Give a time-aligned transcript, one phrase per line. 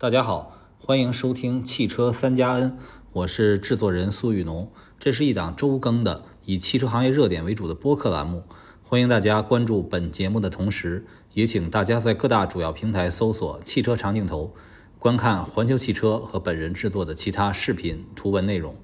[0.00, 2.78] 大家好，欢迎收听汽车三加 N，
[3.14, 4.70] 我是制作人苏雨农。
[4.96, 8.44] 这是一档周更的以汽车行业热点为主的播客栏目，
[8.84, 14.54] 欢迎大家关注本节目的同时，也请大家在各大主要平台搜索“汽车长镜头”，
[15.00, 18.76] 观看环球汽车和本人制作的其他视频、图文内容。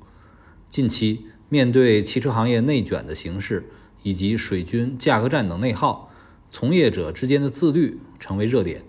[0.69, 3.71] 近期，面对汽车行业内卷的形势
[4.03, 6.11] 以及水军价格战等内耗，
[6.51, 8.83] 从业者之间的自律成为热点。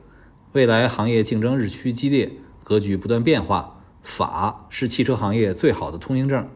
[0.55, 2.31] 未来行业竞争日趋激烈，
[2.63, 6.47] 格局不断变化，法是汽车行业最好的通行证。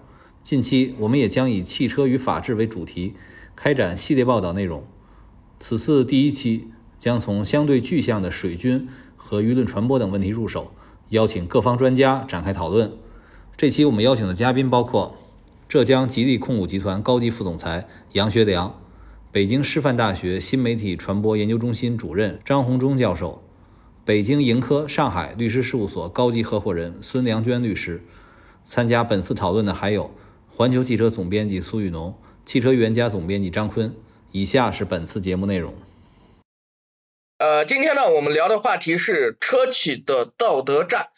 [0.42, 3.16] 近期，我们也将以汽车与法治为主题，
[3.58, 4.86] 开展系列报道内容。
[5.60, 10.72] 此次第一期将从相对具象的水军和舆论传播等问题入手，
[11.10, 12.94] 邀请各方专家展开讨论。
[13.58, 15.18] 这期我们邀请的嘉宾包括
[15.68, 18.80] 浙江吉利控股集团高级副总裁杨学良，
[19.30, 23.44] 北京师范大学新媒体传播研究中心主任张宏忠教授。
[24.10, 28.02] 北京盈科上海律师事务所高级合伙人孙良娟律师，
[28.64, 30.16] 参加本次讨论的还有
[30.48, 33.96] 环球汽车总编辑苏雨农、汽车原家总编辑张坤。
[34.32, 35.76] 以下是本次节目内容。
[37.38, 41.10] 呃，今天呢，我们聊的话题是车企的道德战。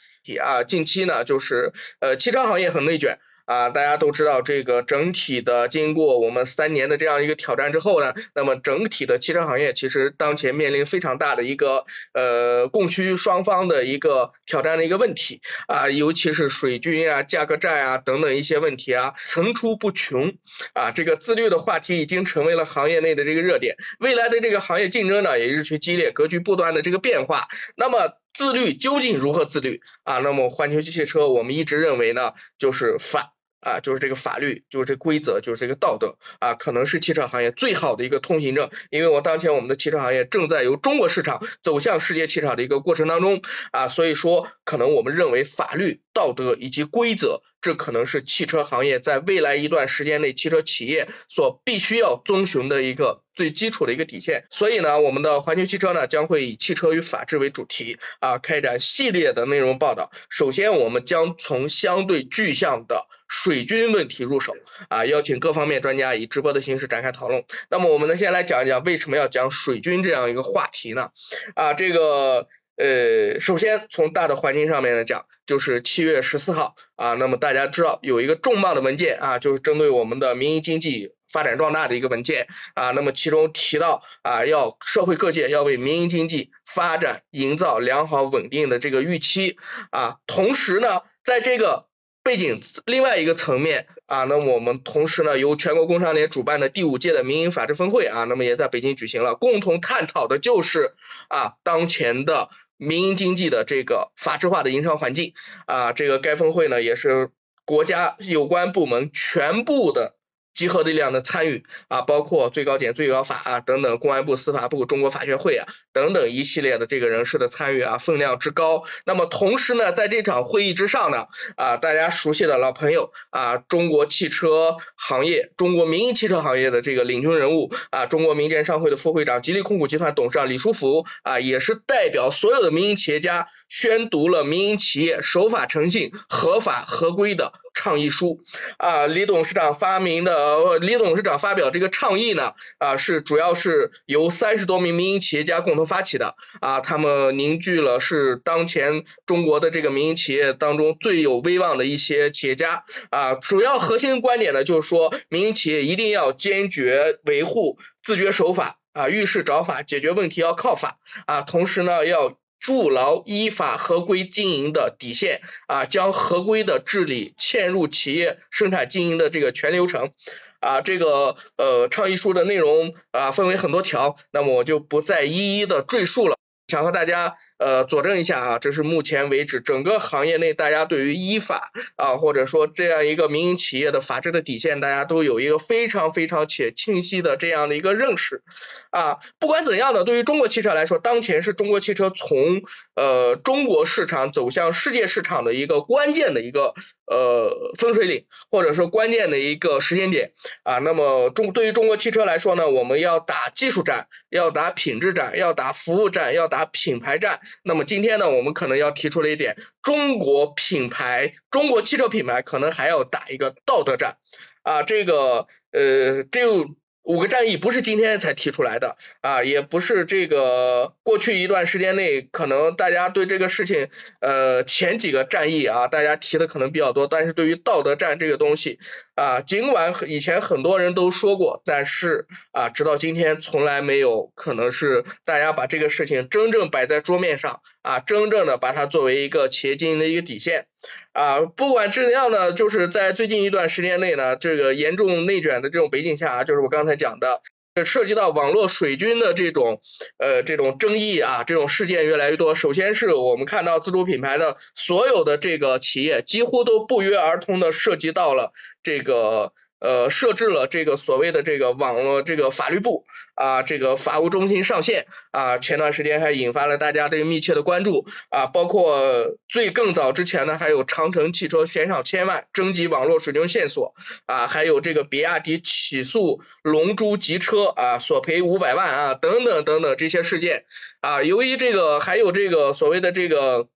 [0.43, 3.19] 啊，近期呢，就是呃，汽车行业很内卷。
[3.45, 20.33] 啊，大家都知道这个整体的经过我们三年的这样一个挑战之后呢，那么整体的汽车行业其实当前面临非常大的一个呃供需双方的一个挑战的一个问题啊，尤其是水军啊、价格战啊等等一些问题啊层出不穷
[20.73, 30.19] 啊，这个自律的话题已经成为了行业内的这个热点，未来的这个行业竞争呢也日趋激烈，格局不断的这个变化，那么自律究竟如何自律啊？
[30.19, 33.31] 那么环球机械车我们一直认为呢就是反。
[33.61, 38.69] 啊，就是这个法律，就是这规则，就是这个道德啊，可能是汽车行业最好的一个通行证。
[38.89, 54.45] 因为我当前我们的汽车行业正在由中国市场走向世界市场的一个过程当中啊，所以说可能我们认为法律、道德以及规则，这可能是汽车行业在未来一段时间内汽车企业所必须要遵循的一个最基础的一个底线。
[54.49, 60.11] 所以呢，我们的环球汽车呢将会以汽车与法治为主题啊，开展系列的内容报道。
[60.29, 64.57] 首先，我们将从相对具象的水军问题入手
[64.89, 67.45] 啊，邀请各方面专家以直播的形式展开讨论。
[67.69, 71.11] 那么我们呢，先来讲一讲为什么要讲水军这样一个话题呢？
[71.55, 89.55] 啊，这个呃，首先从大的环境上面来讲，就是七月十四号啊，那么大家知道有一个重磅的文件啊，就是针对我们的民营经济发展壮大的一个文件啊，那么其中提到啊，要社会各界要为民营经济发展营造良好稳定的这个预期
[89.91, 91.87] 啊，同时呢，在这个
[92.23, 100.93] 背景另外一个层面啊，那么我们同时呢，由全国工商联主办的第五届的民营法治峰会啊，那么也在北京举行了，共同探讨的就是
[101.29, 105.33] 啊当前的民营经济的这个法治化的营商环境
[105.65, 107.31] 啊，这个该峰会呢也是
[107.65, 110.15] 国家有关部门全部的。
[110.53, 118.83] 集合力量的参与啊，包括最高检、最高法啊等等，公安部、司法部、中国法学会啊等等一系列的这个人士的参与啊，分量之高。
[119.05, 137.53] 那么同时呢，在这场会议之上呢，啊，大家熟悉的老朋友啊，中国汽车行业、中国民营汽车行业的这个领军人物啊，中国民间商会的副会长、吉利控股集团董事长李书福啊，也是代表所有的民营企业家宣读了民营企业守法诚信、合法合规的。
[137.73, 138.41] 倡议书。
[138.77, 146.35] 啊，李董事长发明的，李董事长发表这个倡议呢啊，是主要是由三十多名民营企业家共同发起的。
[146.59, 152.83] 啊，他们凝聚了是当前中国的这个民营企业当中最有威望的一些企业家。
[153.09, 160.97] 啊，主要核心观点呢就是说，民营企业一定要坚决维护自觉守法啊，遇事找法，解决问题要靠法。
[161.25, 162.37] 啊，同时呢要。
[162.61, 170.11] 筑牢依法合规经营的底线啊，将合规的治理嵌入企业生产经营的这个全流程
[170.59, 176.37] 啊，这个呃倡议书的内容啊分为很多条，那么我就不再一一的赘述了。
[176.67, 188.41] 想和大家呃佐证一下啊，这是目前为止整个行业内大家对于依法啊或者说这样一个民营企业的法治的底线，大家都有一个非常非常且清晰的这样的一个认识
[188.89, 189.19] 啊。
[189.37, 192.63] 不管怎样呢，对于中国汽车来说，当前是中国汽车从
[192.95, 196.73] 呃中国市场走向世界市场的一个关键的一个。
[197.07, 200.31] 呃，分水岭或者说关键的一个时间点
[200.63, 207.41] 啊，那么中对于中国汽车来说呢，我们要打技术战，要打品质战，要打服务战，要打品牌战。
[207.63, 214.17] 那么今天呢，我们可能要提出了一点，中国品牌，中国汽车品牌可能还要打一个道德战。
[214.63, 216.67] 啊，这个呃，就
[217.03, 223.89] 五个战役不是今天才提出来的啊，也不是这个过去一段时间内可能大家对这个事情
[224.19, 228.77] 呃前几个战役啊大家提的可能比较多，但是对于道德战这个东西
[229.15, 240.67] 啊，尽管以前很多人都说过，但是啊直到今天从来没有可能是大家把这个事情真正摆在桌面上啊，真正的把它作为一个企业经营的一个底线
[241.13, 246.91] 啊，不管是怎样呢，就是在最近一段时间内呢，这个严重内卷的这种背景下，啊就是我刚才。
[247.01, 247.41] 讲的
[247.83, 249.81] 涉及到网络水军的这种
[250.19, 252.53] 呃这种争议啊，这种事件越来越多。
[252.53, 258.51] 首先是我们看到自主品牌的所有的这个企业几乎都不约而同的涉及到了
[258.83, 263.05] 这个呃设置了这个所谓的这个网络这个法律部。
[263.35, 273.93] 啊，这个法务中心上线啊，前段时间还引发了大家这个密切的关注啊，包括最更早之前呢，还有长城汽车悬赏千万征集网络水军线索
[274.25, 280.65] 啊，还有这个比亚迪起诉龙珠集车啊，索赔五百万啊，等等等等这些事件
[281.01, 283.67] 啊，由于这个还有这个所谓的这个。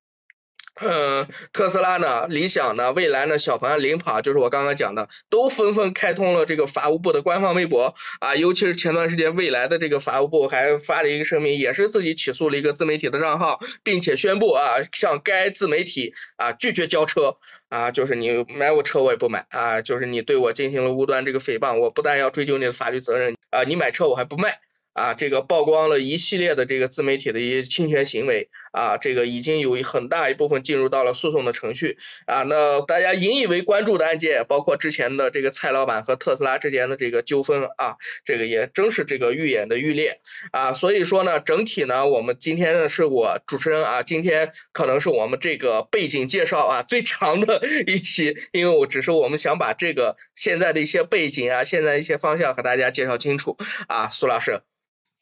[0.81, 17.37] 嗯， 特斯拉呢，理想呢，蔚来呢，小鹏、领跑，就是我刚刚讲的，都纷纷开通了这个法务部的官方微博啊，尤其是前段时间，蔚来的这个法务部还发了一个声明，也是自己起诉了一个自媒体的账号，并且宣布啊，向该自媒体啊拒绝交车
[17.69, 24.59] 啊，就是你买我车我也不买啊，就是你对我进行了无端这个诽谤，我不但要追究你的法律责任啊，你买车我还不卖。
[24.95, 32.43] 啊，这个曝光了一系列的这个自媒体的一些侵权行为啊，这个已经有很大一部分进入到了诉讼的程序啊。
[32.43, 40.21] 那大家引以为关注的案件，包括之前的这个蔡老板和特斯拉之间的这个纠纷啊，这个也正是这个愈演的愈烈
[40.51, 40.71] 啊。
[40.71, 53.57] 所以说呢，整体呢，我们今天呢是我主持人啊，今天可能是我们这个背景介绍啊最长的一期，因为我只是我们想把这个现在的一些背景啊，现在一些方向和大家介绍清楚
[53.89, 54.61] 啊，苏老师。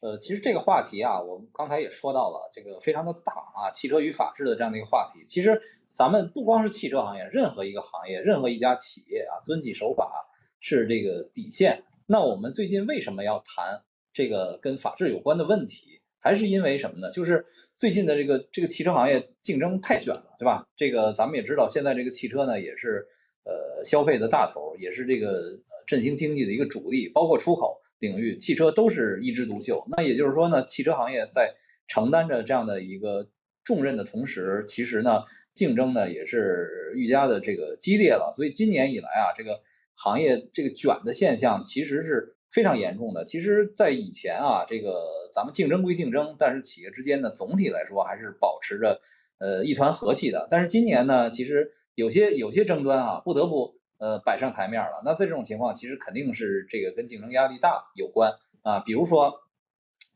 [0.04, 5.24] 呃，其实这个话题啊，我们刚才也说到了，这个非常的大啊，汽车与法治的这样的一个话题。
[5.30, 10.28] 其实咱们不光是汽车行业，任何一个行业，任何一家企业啊，遵纪守法
[10.60, 11.86] 是这个底线。
[12.06, 16.02] 那我们最近为什么要谈这个跟法治有关的问题？
[16.20, 17.10] 还是因为什么呢？
[17.10, 20.68] 就是最近的这个这个汽车行业竞争太卷了，对吧？
[20.76, 23.08] 这个咱们也知道，现在这个汽车呢，也是
[23.46, 27.80] 呃消费的大头，也是这个振兴经济的一个主力，包括出口。
[28.04, 31.56] 领域汽车都是一枝独秀，那也就是说呢，汽车行业在
[31.88, 33.30] 承担着这样的一个
[33.64, 35.24] 重任的同时，其实呢，
[35.54, 38.34] 竞争呢也是愈加的这个激烈了。
[38.36, 39.62] 所以今年以来啊，这个
[39.96, 43.24] 行业这个卷的现象其实是非常严重的。
[43.24, 45.00] 其实，在以前啊，这个
[45.32, 49.00] 咱们竞争归竞争，但是企业之间呢，总体来说还是保持着
[49.40, 50.46] 呃一团和气的。
[50.50, 53.82] 但是今年呢，其实有些有些争端啊，不得不。
[53.98, 55.02] 呃，摆上台面了。
[55.06, 58.80] 那在这种情况，其实肯定是这个跟竞争压力大有关啊。
[58.80, 59.42] 比如说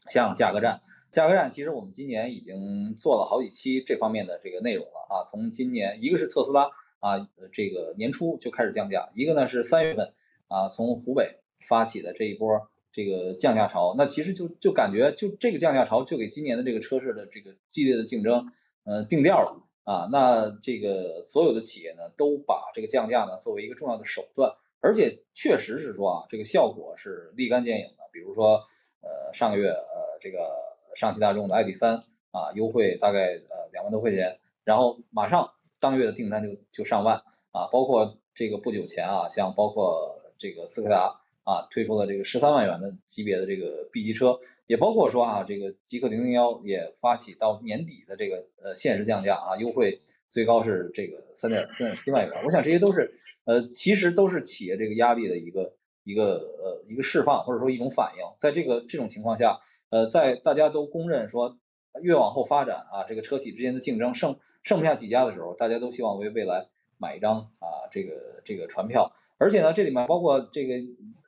[0.09, 5.23] 像价格战，价格战其实我们今年已经做了好几期这方面的这个内容了啊。
[5.25, 10.13] 从今年，一个是特斯拉啊，这个年初就开始降价；一个呢是三月份
[10.47, 13.95] 啊，从湖北发起的这一波这个降价潮。
[13.97, 18.51] 那其实就就感觉就这个降价潮就给今年的这个车市的这个激烈的竞争
[18.83, 19.63] 呃定调了。
[19.87, 28.03] 啊，那这个所有的企业呢，都把这个降价呢作为一个重要的手段，而且确实是说啊，这个效果是立竿见影的。
[28.11, 28.65] 比如说，
[28.99, 30.49] 呃，上个月呃，这个
[30.93, 41.21] 上汽大众的 ID.3 啊，优惠大概呃两万多块钱，然后马上当月的订单就就上万啊，包括这个不久前啊，像包括这个斯柯达。
[41.47, 52.43] 啊，推出了这个十三万元的级别的这个 B 级车，也包括说啊，这个极氪零零幺也发起到年底的这个呃限时降价啊，优惠最高是这个三点三点七万元。
[52.43, 58.23] 我想这些都是呃，其实都是企业这个压力的一个一个呃一个释放，或者说一种反应。
[58.39, 61.57] 在这个这种情况下，呃，在大家都公认说
[62.01, 69.13] 越往后发展啊，这个车企之间的竞争剩剩不下几家的时候，大家都希望为未来买一张啊这个这个船票。
[69.39, 70.75] 而且呢，这里面包括这个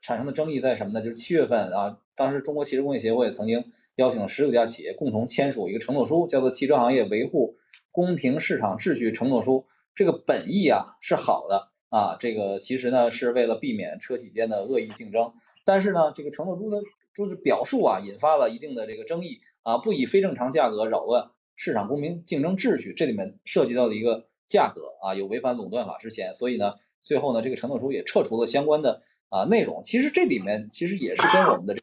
[0.02, 1.00] 产生的争议在什么呢？
[1.00, 7.56] 就是七月份啊，当时中国汽车工业协会曾经邀请了十九家企业共同签署一个承诺书，叫做《汽车行业维护
[7.92, 9.66] 公平市场秩序承诺书》。
[9.94, 15.32] 这个本意啊是好的啊，这个其实呢是为了避免车企间的恶意竞争。
[15.64, 16.82] 但是呢，这个承诺书的
[17.14, 26.74] 就是表述啊，引发了一定的这个争议啊，不以非正常价格扰乱市场公平竞争秩序，这里面涉及到的一个价格啊，有违反垄断法之嫌，所以呢。
[27.00, 29.82] 最后呢，这个承诺书也撤除了相关的啊内容。
[29.82, 31.76] 其实这里面其实也是跟我们的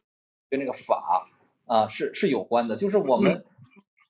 [0.50, 1.28] 跟这个法
[1.66, 3.44] 啊是是有关的，就是我们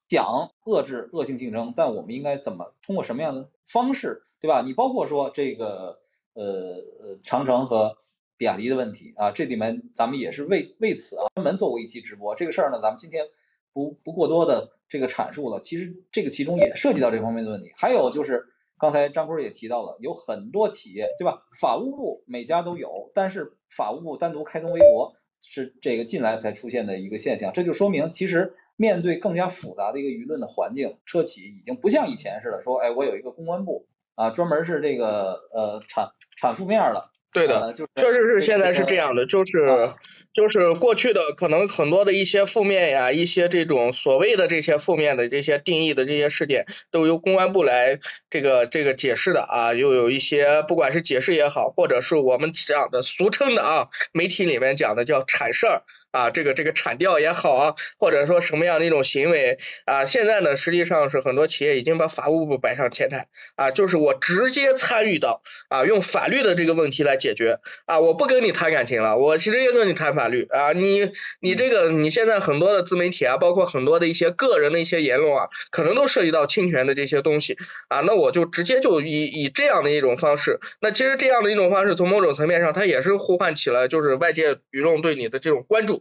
[0.08, 4.62] 想遏制恶性竞争，但我们应该怎么通过什么样的方式，对吧？
[4.64, 6.00] 你包括说这个
[6.34, 7.96] 呃呃长城和
[8.36, 12.34] 比亚迪的问题啊，这里面咱们也是为为此啊专门做过一期直播。
[12.36, 13.26] 这个事儿呢，咱们今天
[13.72, 15.60] 不不过多的这个阐述了。
[15.60, 17.72] 其实这个其中也涉及到这方面的问题。
[17.76, 18.46] 还有就是
[18.78, 21.42] 刚才张坤也提到了，有很多企业对吧？
[21.60, 27.52] 法务部每家都有，但是法务部单独开通微博是这个近来才出现的一个现象。
[27.52, 37.10] 这就说明其实面对更加复杂的一个舆论的环境，车企已经不像以前似的说，哎，我有一个公关部啊，专门是这个呃产产负面的。
[37.32, 39.92] 对的，就是确实是现在是这样的，就是
[40.32, 47.98] 就是过去的可能很多的一些负面呀，一些这种所谓的这些负面的这些定义的这些事件，都由公安部来
[48.30, 55.82] 这个这个解释的啊，又有一些不管是解释也好，或者是我们讲的俗称的啊，媒体里面讲的叫铲事儿。
[56.10, 71.10] 啊，这个这个铲掉也好啊，或者说什么样的一种行为啊，现在呢，实际上是很多企业已经把法务部摆上前台啊，就是我直接参与到啊，用法律的这个问题来解决啊，我不跟你谈感情了，我其实也跟你谈法律啊，你
[71.40, 85.98] 你这个你现在很多的自媒体啊，包括很多的一些个人的一些言论啊，可能都涉及到侵权的这些东西啊，那我就直接就以以这样的一种方式，那其实这样的一种方式，从某种层面上，它也是呼唤起了就是外界舆论对你的这种关注。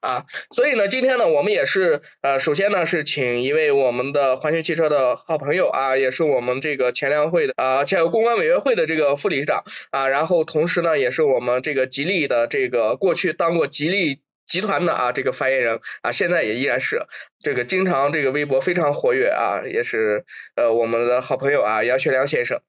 [0.00, 17.06] 啊，所以呢，今天呢，我们也是呃，首先呢是请一位我们的环球汽车的好朋友啊，也是我们这个前粮会的啊，这个公关委员会的这个副理事长啊，然后同时呢，也是我们这个吉利的这个过去当过吉利集团的啊这个发言人啊，现在也依然是
[17.40, 22.60] 这个经常这个微博非常活跃啊，也是呃我们的好朋友啊杨学良先生。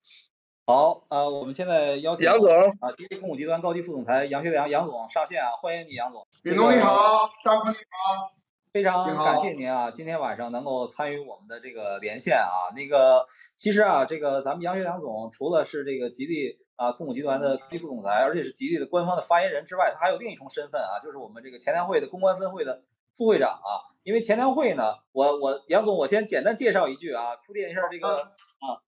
[0.69, 2.49] 好，呃，我们现在邀请杨总
[2.81, 6.27] 啊，吉利控股集团高级副总裁杨学良杨总上线啊，欢迎你杨总。
[6.43, 8.33] 李总你好，张哥你好，
[8.73, 22.83] 非常感谢您啊，今天晚上能够参与我们的这个连线啊，那个其实啊，这个咱们杨学良总除了是这个吉利啊控股集团的高级副总裁，而且是吉利的官方的发言人之外，他还有另一重身份啊，就是我们这个钱粮会的公关分会的
[23.15, 23.87] 副会长啊。
[24.03, 28.31] 因为钱粮会呢，我我杨总我先简单介绍一句啊，铺垫一下这个啊。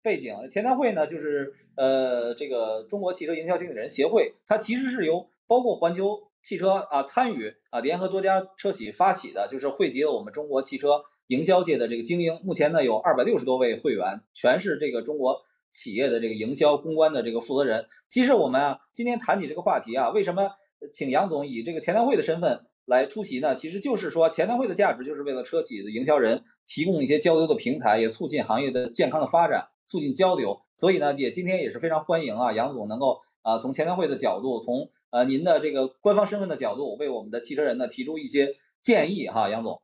[0.04, 12.40] 背景前台会呢，就是呃这个中国汽车营销经理人协会，它其实是由包括环球汽车啊参与啊联合多家车企发起的，就是汇集了我们中国汽车营销界的这个精英。
[12.44, 17.86] 目前呢有二百六十多位会员，全是这个中国企业的这个营销公关的这个负责人。
[18.08, 20.52] 其实我们啊今天谈起这个话题啊，为什么
[20.92, 22.66] 请杨总以这个前台会的身份？
[22.84, 30.62] 来出席呢，其实就是说前台会的价值就是为了车企的营销人提供一些交流的平台，也促进行业的健康的发展，促进交流。
[30.74, 39.82] 所以呢，也今天也是非常欢迎啊，杨总能够啊从前台会的角度，从呃您的这个官方身份的角度，为我们的汽车人呢提出一些建议哈，杨总。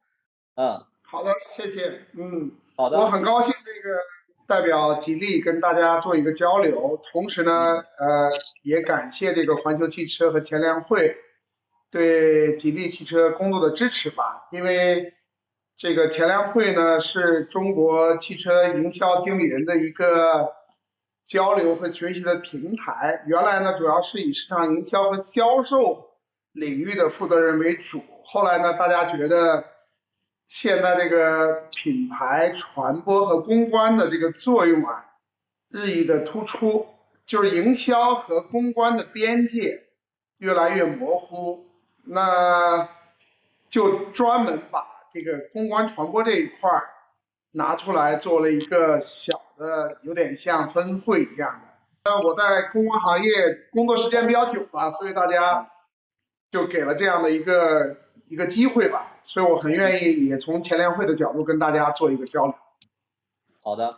[0.56, 2.02] 嗯，好的，谢谢。
[2.18, 2.98] 嗯，好的。
[2.98, 3.98] 我很高兴这个
[4.48, 8.32] 代表吉利跟大家做一个交流，同时呢，呃，
[8.64, 11.18] 也感谢这个环球汽车和前粮会。
[11.90, 15.14] 对吉利汽车工作的支持吧，因为
[15.78, 20.56] 这个前粮会呢是中国汽车营销经理人的一个
[21.24, 23.24] 交流和学习的平台。
[23.28, 26.10] 原来呢主要是以市场营销和销售
[26.52, 29.66] 领域的负责人为主，后来呢大家觉得
[30.48, 35.06] 现在这个品牌传播和公关的这个作用啊
[35.70, 36.88] 日益的突出，
[37.28, 39.84] 就是营销和公关的边界
[40.40, 41.68] 越来越模糊。
[42.04, 42.90] 那
[43.70, 44.87] 就专门把
[45.18, 46.70] 这个公关传播这一块
[47.50, 51.68] 拿出来做了一个小的，有点像分会一样的。
[52.06, 53.32] 那我在公关行业
[53.72, 55.72] 工作时间比较久吧，所以大家
[56.52, 57.98] 就给了这样的一个
[58.28, 62.54] 一个机会吧，所以我很愿意也从前联会的角度跟大家做一个交流。
[63.64, 63.98] 好的，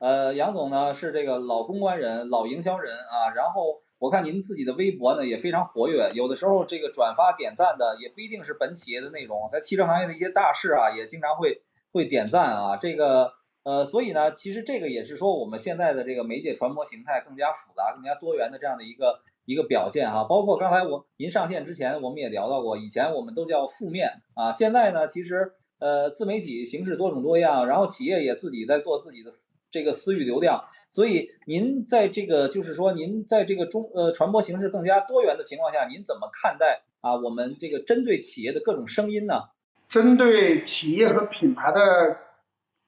[0.00, 3.80] 呃，杨总呢是这个老公关人、老营销人啊，然后。
[3.98, 11.62] 我看您自己的微博呢也非常活跃，有的时候这个转发点赞的也不一定是本企业的内容，在汽车行业的一些大事啊也经常会
[11.92, 13.32] 会点赞啊，这个
[13.64, 29.30] 呃所以呢其实这个也是说我们现在的这个媒介传播形态更加复杂、更加多元的这样的一个一个表现哈，包括刚才我您上线之前我们也聊到过，以前我们都叫负面啊，现在呢其实呃自媒体形式多种多样，然后企业也自己在做自己的
[29.72, 30.66] 这个私域流量。
[30.90, 39.50] 所以您在这个就是说，您在这个中呃传播形式更加多元的情况下，您怎么看待啊我们这个针对企业的各种声音呢？
[39.90, 42.18] 针对企业和品牌的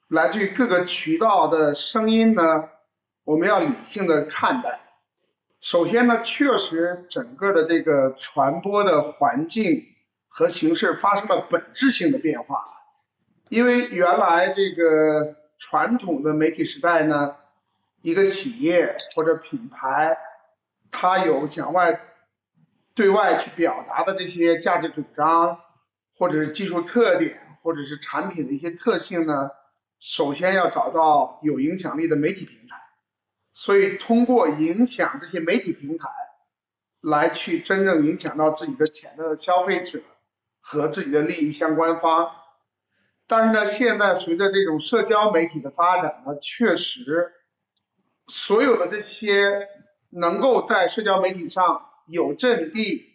[0.08, 2.70] 来自于各个渠道的声音呢，
[3.24, 4.80] 我们要理性的看待。
[5.60, 9.84] 首先呢，确实整个的这个传播的环境
[10.26, 12.62] 和形式发生了本质性的变化，
[13.50, 17.36] 因为原来这个传统的媒体时代呢。
[18.02, 20.16] 一个企业或者品牌，
[20.90, 22.00] 它有向外
[22.94, 25.60] 对外去表达的这些价值主张，
[26.14, 29.50] 或者是技术特点，或者是产品的一些特性呢，
[29.98, 32.76] 首先要找到有影响力的媒体平台。
[33.52, 36.08] 所以通过影响这些媒体平台，
[37.02, 40.00] 来去真正影响到自己的潜在的消费者
[40.60, 42.32] 和自己的利益相关方。
[43.26, 47.32] 但是呢，现在随着这种社交媒体的发展呢，确实
[48.30, 49.68] 所有的这些
[50.10, 53.14] 能够在社交媒体上有阵地、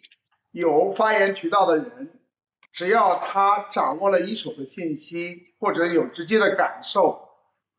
[0.50, 2.18] 有发言渠道的人，
[2.72, 7.28] 只要他掌握了一手的信息或者有直接的感受，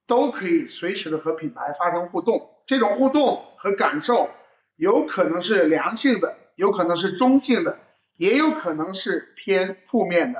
[0.05, 2.49] 都可以随时的和品牌发生互动。
[2.65, 4.29] 这种互动和感受
[4.75, 7.79] 有可能是良性的，有可能是中性的，
[8.17, 10.39] 也有可能是偏负面的。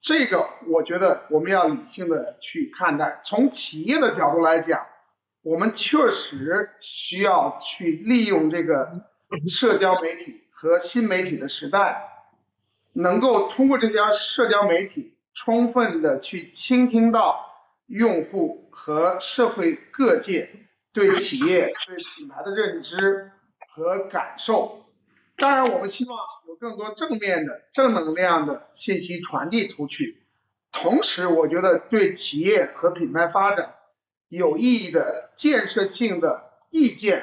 [0.00, 3.20] 这个我觉得我们要理性的去看待。
[3.24, 4.86] 从企业的角度来讲，
[5.42, 9.06] 我们确实需要去利用这个
[9.48, 12.26] 社交媒体和新媒体的时代，
[12.92, 17.46] 能够通过这些社交媒体，充分的去倾听到
[17.86, 20.50] 用户和社会各界。
[20.90, 23.30] 对企业、对品牌的认知
[23.68, 24.86] 和感受，
[25.36, 26.18] 当然我们希望
[26.48, 30.20] 有更多正面的、正能量的信息传递出去。
[30.72, 33.74] 同时，我觉得对企业和品牌发展
[34.28, 37.22] 有意义的建设性的意见，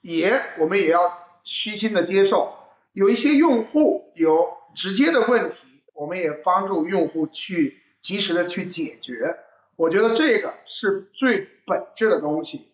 [0.00, 2.54] 也我们也要虚心的接受。
[2.92, 5.56] 有一些用户有直接的问题，
[5.94, 9.36] 我们也帮助用户去及时的去解决。
[9.76, 12.72] 我觉得这个是最本质的东西。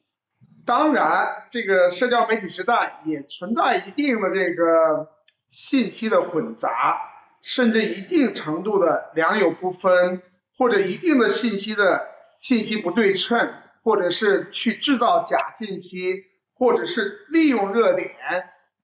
[0.64, 5.10] 当然，这个社交媒体时代也存在一定的这个
[5.48, 6.98] 信息的混杂，
[7.42, 10.22] 甚至一定程度的良莠不分，
[10.56, 12.06] 或者一定的信息的
[12.38, 16.24] 信息不对称，或者是去制造假信息，
[16.54, 18.10] 或者是利用热点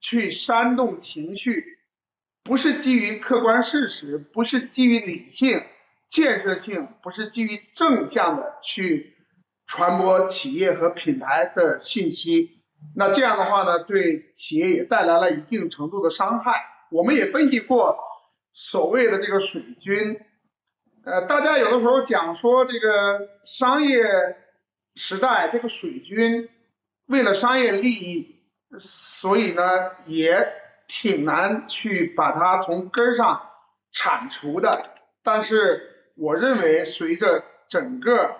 [0.00, 1.78] 去煽动情绪，
[2.42, 5.62] 不是基于客观事实，不是基于理性、
[6.08, 9.16] 建设性，不是基于正向的去。
[9.72, 12.60] 传播企业和品牌的信息，
[12.96, 16.64] 那这样的话呢，对企业也带来了一定程度的伤害。
[16.90, 17.96] 我们也分析过
[18.52, 20.18] 所谓的这个水军，
[21.02, 24.04] 呃，大家有的时候讲说这个商业
[24.94, 26.50] 时代这个水军
[27.06, 28.36] 为了商业利益，
[28.78, 29.62] 所以呢
[30.04, 30.52] 也
[30.86, 33.48] 挺难去把它从根上
[33.92, 34.90] 铲除的。
[35.22, 38.36] 但是我认为随着整个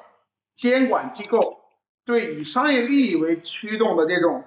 [0.55, 1.61] 监管机构
[2.05, 4.45] 对以商业利益为驱动的这种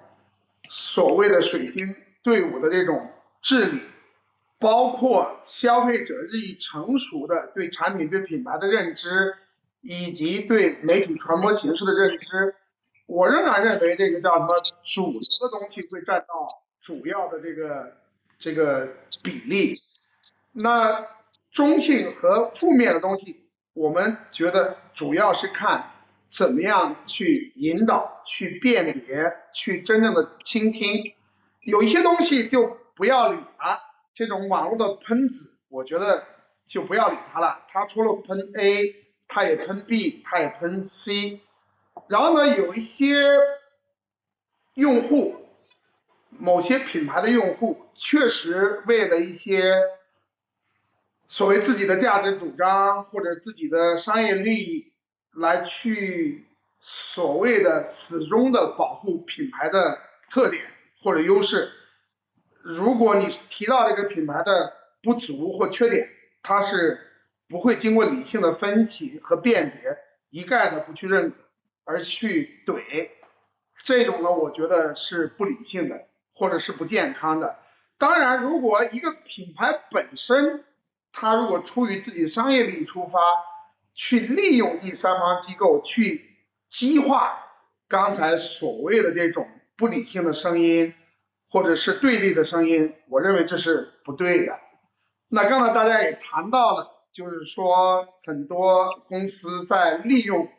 [0.69, 3.09] 所谓的水军队伍的这种
[3.41, 3.81] 治理，
[4.63, 9.35] 包括消费者日益成熟的对产品、对品牌的认知，
[9.81, 12.55] 以及对媒体传播形式的认知，
[13.05, 16.25] 我仍然认为这个叫什么主流的东西会占到
[16.81, 17.97] 主要的这个
[18.39, 18.87] 这个
[19.21, 19.81] 比例，
[20.51, 21.05] 那
[21.51, 25.91] 中性和负面的东西，我们觉得主要是看。
[26.29, 31.13] 怎么样去引导、去辨别、去真正的倾听？
[31.61, 33.79] 有一些东西就不要理它。
[34.13, 36.23] 这种网络的喷子，我觉得
[36.65, 37.65] 就不要理他了。
[37.69, 38.95] 他除了喷 A，
[39.27, 41.41] 他也喷 B，他也喷 C。
[42.07, 43.15] 然后呢，有一些
[44.75, 45.35] 用户，
[46.29, 49.73] 某些品牌的用户，确实为了一些
[51.27, 54.89] 所谓自己的价值主张或者自己的商业利益。
[55.35, 56.45] 来去
[56.77, 59.99] 所谓的始终的保护品牌的
[60.29, 60.63] 特点
[61.01, 61.71] 或者优势。
[62.63, 66.09] 如果你提到这个品牌的不足或缺点，
[66.41, 66.97] 它是
[67.49, 69.97] 不会经过理性的分析和辨别，
[70.29, 71.35] 一概的不去认可
[71.83, 73.09] 而去怼，
[73.83, 77.59] 这种呢，我觉得是不理性的或者是不健康的。
[77.97, 80.63] 当然，如果一个品牌本身，
[81.11, 83.19] 它如果出于自己商业利益出发，
[83.93, 86.37] 去利用第三方机构去
[86.71, 87.37] 激化
[87.89, 90.95] 刚才所谓的这种不理性的声音，
[91.53, 94.59] 或者是对立的声音，我认为这是不对的。
[95.29, 100.49] 那刚才大家也谈到了，就是说很多公司在利用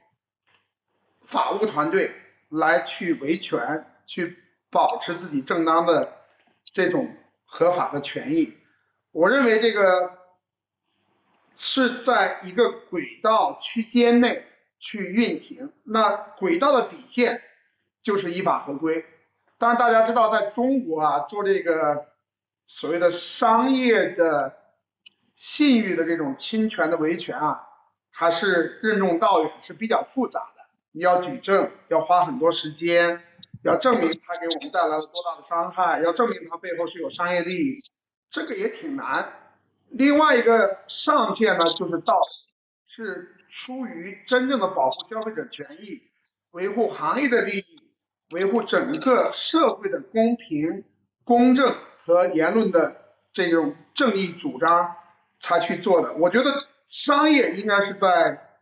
[1.22, 2.14] 法务团队
[2.48, 4.38] 来去维权，去
[4.70, 6.14] 保持自己正当的
[6.72, 8.56] 这种合法的权益。
[9.12, 10.22] 我认为这个。
[11.56, 14.44] 是在一个轨道区间内
[14.80, 17.40] 去运行，那轨道的底线
[18.02, 19.04] 就是依法合规。
[19.58, 22.06] 当然，大家知道，在中国啊，做这个
[22.66, 24.56] 所谓的商业的
[25.34, 27.66] 信誉的这种侵权的维权啊，
[28.10, 30.64] 还是任重道远，是比较复杂的。
[30.92, 33.22] 你要举证，要花很多时间，
[33.62, 37.78] 要证明它给我们带来了多大的伤害，要证明它背后是有商业利益，
[38.30, 39.32] 这个也挺难。
[39.88, 42.20] 另外一个上限呢，就是道，
[42.86, 46.02] 是出于真正的保护消费者权益、
[46.50, 47.83] 维护行业的利益、
[48.34, 50.82] 维护整个社会的公平、
[51.22, 52.96] 公正和言论的
[53.32, 54.96] 这种正义主张
[55.38, 56.14] 才去做的。
[56.14, 56.50] 我觉得
[56.88, 58.58] 商业应该是在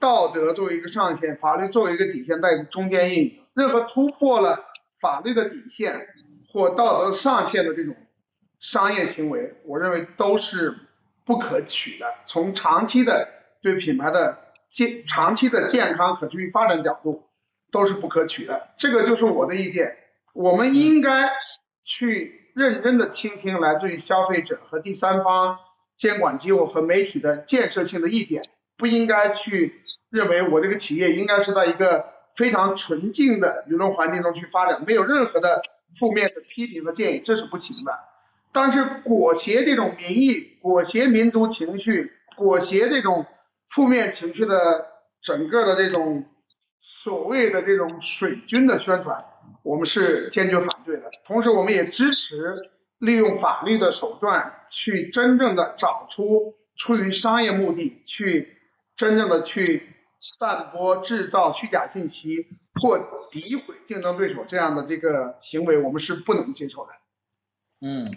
[0.00, 3.40] 道德作为一个上限，法律作为一个底线在中间运营。
[3.54, 4.64] 任何突破了
[5.00, 6.08] 法律的底线
[6.52, 7.94] 或道德上限的这种
[8.58, 10.76] 商业行为，我认为都是
[11.24, 12.06] 不可取的。
[12.24, 13.28] 从长期的
[13.62, 17.28] 对品牌的健长期的健康可持续发展角度，
[17.74, 18.68] 都是不可取的。
[18.76, 19.96] 这个就是我的意见。
[20.32, 21.30] 我们应该
[21.82, 25.58] 去认真的倾听来自于消费者和第三方
[25.98, 28.42] 监管机构和媒体的建设性的意见，
[28.78, 32.14] 不应该去认为我这个企业应该是在一个。
[32.36, 35.62] 非常纯净的舆论环境中去发展，没有任何的
[35.96, 37.92] 负面的批评和建议，这是不行的。
[38.50, 43.26] 但是裹挟这种民意、裹挟民族情绪、裹挟这种
[43.70, 44.88] 负面情绪的
[45.22, 46.24] 整个的这种
[46.86, 49.24] 所谓的这种水军的宣传，
[49.62, 51.10] 我们是坚决反对的。
[51.24, 58.58] 同时，我们也支持利用法律的手段去真正的找出出于商业目的去
[58.96, 59.90] 真正的去。
[60.40, 62.46] 散播、制造虚假信息
[62.80, 62.96] 或
[63.30, 66.92] 诋毁竞争对手这样的这个行为，我们是不能接受的。
[67.82, 68.16] 嗯，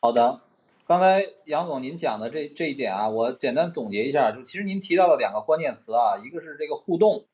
[0.00, 0.40] 好的。
[0.86, 7.26] 刚才杨总您讲的这这一点啊，我简单总结一下，就其实您提到了两个关键词啊，一个是这个互动，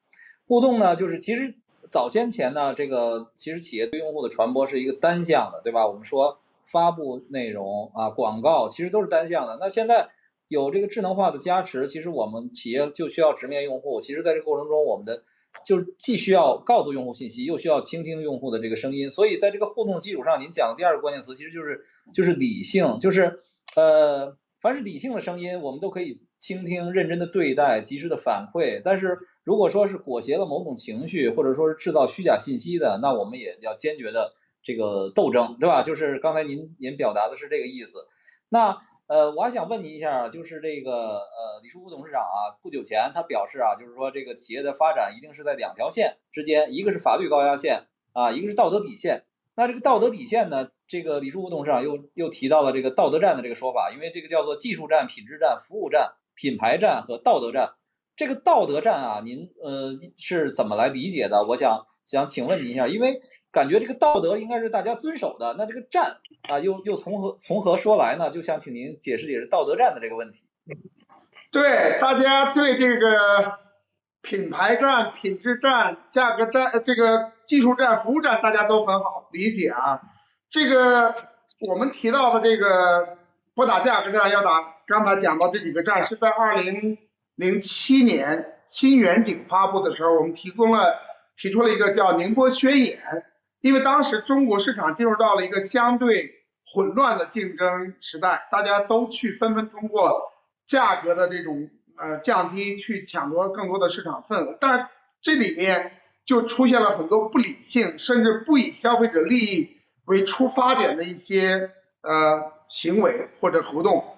[0.46, 1.54] 互动呢，就是其实
[1.90, 5.86] 早先前呢，这个其实企业对用户的传播是一个单向的，对吧？
[5.86, 6.38] 我们说
[6.70, 9.58] 发布内容啊、广告，其实都是单向的。
[9.60, 10.08] 那现在
[10.48, 14.00] 有这个智能化的加持，其实我们企业就需要直面用户。
[14.00, 15.22] 其实，在这个过程中，我们的
[15.64, 19.10] 就是既需要告诉用户信息，又需要倾听用户的这个声音。
[19.10, 23.40] 所以，在这个互动基础上，您讲的第二个关键词其实就是就是理性，就是
[23.76, 28.82] 呃，凡是理性的声音，我们都可以倾听、认真的对待、及时的反馈。
[28.84, 35.82] 但是，如果说是裹挟了某种情绪，或者说是制造虚假信息的，那我们也要坚决的这个斗争，对吧？
[35.82, 38.06] 就是刚才您您表达的是这个意思。
[38.50, 38.76] 那
[39.06, 49.24] 呃，我还想问您一下，就是这个呃，李书福董事长啊，不久前他表示啊，就是说这个企业的发展一定是在两条线之间，一个是法律高压线啊，一个是道德底线。
[49.54, 57.74] 那这个道德底线呢，这个李书福董事长又又提到了这个道德战的这个说法，因为这个叫做技术战、品质战、服务战、品牌战和道德战。
[58.16, 61.44] 这个道德战啊，您呃是怎么来理解的？
[61.44, 63.20] 我想想请问您一下，因为。
[63.54, 66.16] 感觉这个道德应该是大家遵守的，那这个战
[66.48, 68.28] 啊，又又从何从何说来呢？
[68.28, 70.44] 就想请您解释解释道德战的这个问题。
[71.52, 73.60] 对，大家对这个
[74.22, 80.00] 品牌战、品质战、价格战、这个技术战、服务战，大家都很好理解啊。
[80.50, 81.14] 这个
[81.60, 83.18] 我们提到的这个
[83.54, 86.98] 不打价格战，要打刚才讲到这几个站，是在二零
[87.34, 90.98] 零七年新远景发布的时候，我们提供了
[91.36, 93.00] 提出了一个叫宁波宣言。
[93.60, 100.32] 因为当时中国市场进入到了一个相对混乱的竞争时代，大家都去纷纷通过
[100.68, 104.90] 价格的这种呃降低去抢夺更多的市场份额，但
[105.22, 105.92] 这里面
[106.26, 111.70] 就出现了很多不理性，甚至不以消费者利益为出发点的一些
[112.02, 114.13] 呃行为或者活动。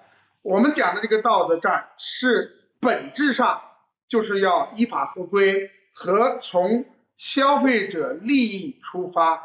[0.47, 3.61] 我们讲的这个道德战是本质上
[4.07, 6.85] 就是要依法合规和从。
[7.19, 9.41] 消费者利益出发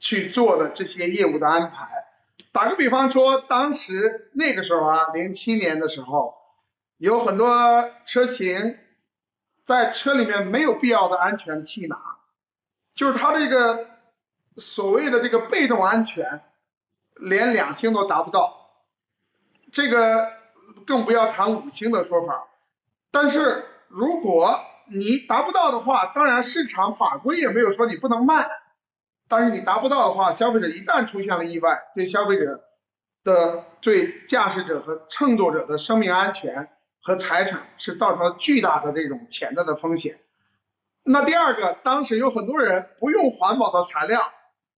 [0.00, 1.86] 去做的这些业务的安排，
[2.50, 6.34] 打个比方说，当时那个时候啊，零七年的时候，
[6.96, 8.76] 有很多车型
[9.64, 12.00] 在车里面没有必要的安全气囊，
[12.92, 13.86] 就是它这个
[14.56, 16.42] 所谓的这个被动安全，
[17.14, 18.68] 连两星都达不到，
[19.70, 20.32] 这个
[20.86, 22.48] 更不要谈五星的说法。
[23.10, 24.58] 但是如果
[24.90, 28.46] 你达不到的话，当然市场法规也没有说你不能卖，
[29.28, 32.64] 但是你达不到的话，消费者一旦出现了意外，对消费者
[33.24, 36.68] 的、对驾驶者和乘坐者的生命安全
[37.02, 40.18] 和财产是造成了巨大的这种潜在的风险。
[41.04, 44.20] 那第二个，当时有很多人不用环保的材料，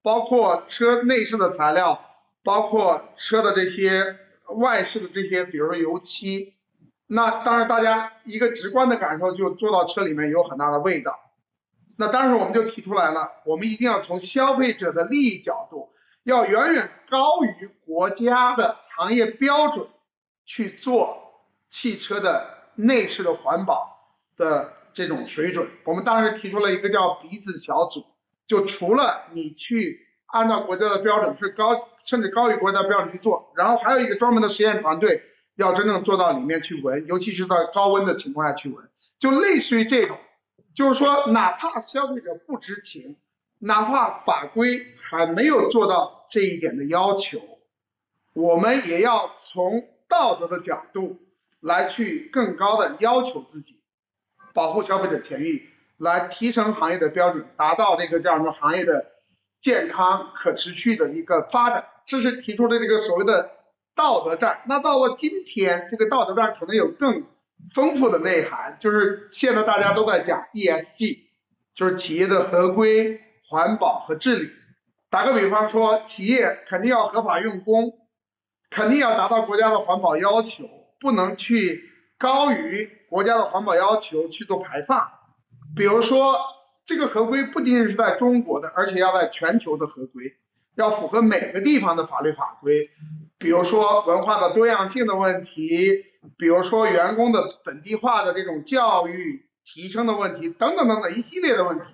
[0.03, 2.05] 包括车内饰的材料，
[2.43, 6.55] 包括车的这些外饰的这些，比如说油漆。
[7.07, 11.21] 那当然，大家一个直观的感受就坐到车里面有很大的味道。
[11.97, 15.91] 那当时我们就提出来了，我们一定要从消费者的利益角度，
[16.23, 19.87] 要远远高于国家的行业标准
[20.45, 25.71] 去做汽车的内饰的环保的这种水准。
[25.85, 28.07] 我们当时提出了一个叫鼻子小组，
[28.47, 30.04] 就除了你去
[30.35, 35.23] 按照国家的标准是高，甚至高于国家标准去做，然后还有一个专门的实验团队
[35.55, 38.89] 要真正做到里面去闻，尤其是在高温的情况下去闻，
[39.21, 40.19] 就类似于这种，
[40.75, 43.17] 就是说哪怕消费者不知情，
[43.61, 47.39] 哪怕法规还没有做到这一点的要求，
[48.33, 51.21] 我们也要从道德的角度
[51.61, 53.79] 来去更高的要求自己，
[54.53, 55.63] 保护消费者权益。
[55.97, 59.13] 来提升行业的标准，达到这个叫什么行业的
[59.65, 63.53] 健康可持续的一个发展，这是提出的这个所谓的
[63.97, 64.61] 道德战。
[64.69, 67.25] 那到了今天，这个道德战可能有更
[67.73, 71.21] 丰富的内涵，就是现在大家都在讲 ESG，
[71.75, 74.51] 就是企业的合规、环保和治理。
[75.09, 77.95] 打个比方说，企业肯定要合法用工，
[78.69, 80.69] 肯定要达到国家的环保要求，
[81.01, 85.11] 不能去高于国家的环保要求去做排放。
[85.75, 86.39] 比如说，
[86.87, 90.37] 这个合规不仅仅是在中国的，而且要在全球的合规，
[90.75, 92.91] 要符合每个地方的法律法规。
[93.39, 96.05] 比如说文化的多样性的问题，
[96.37, 101.87] 比如说员工的本地化的这种教育提升的问题，等等等等一系列的问题，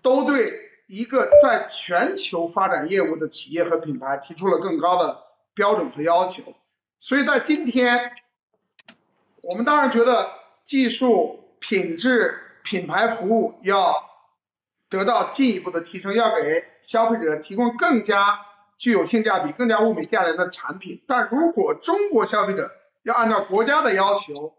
[0.00, 0.52] 都对
[0.86, 6.54] 一个在全球发展业务的企业和品牌提出了更高的标准和要求。
[6.98, 8.12] 所以在今天，
[9.42, 10.30] 我们当然觉得
[10.64, 12.38] 技术品质。
[12.64, 13.94] 品牌服务要
[14.88, 18.40] 得到进一步的提升，要给消费者提供更加
[18.76, 21.02] 具有性价比、更加物美价廉的产品。
[21.06, 22.70] 但如果中国消费者
[23.02, 24.54] 要按照国家的要求，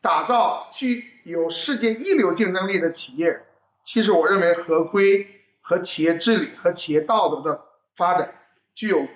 [0.00, 3.44] 打造具有世界一流竞争力的企业，
[3.84, 5.28] 其实我认为合规
[5.60, 7.62] 和企业治理和企业道德的
[7.94, 8.34] 发展
[8.74, 9.06] 具有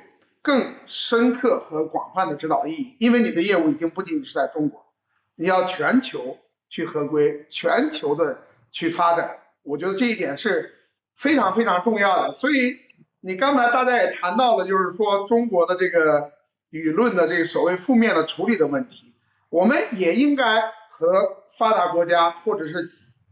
[0.42, 2.96] 更深刻和广泛的指导意义。
[3.00, 4.86] 因为你的业务已经不仅仅是在中国，
[5.34, 6.38] 你要全球。
[6.76, 10.74] 去合规，全球的去发展，我觉得这一点是
[11.14, 12.34] 非常非常重要的。
[12.34, 12.78] 所以
[13.20, 16.32] 你刚才大家也谈到了，就是说中国的这个
[16.70, 19.14] 舆论的这个所谓负面的处理的问题，
[19.48, 20.60] 我们也应该
[20.90, 22.74] 和发达国家或者是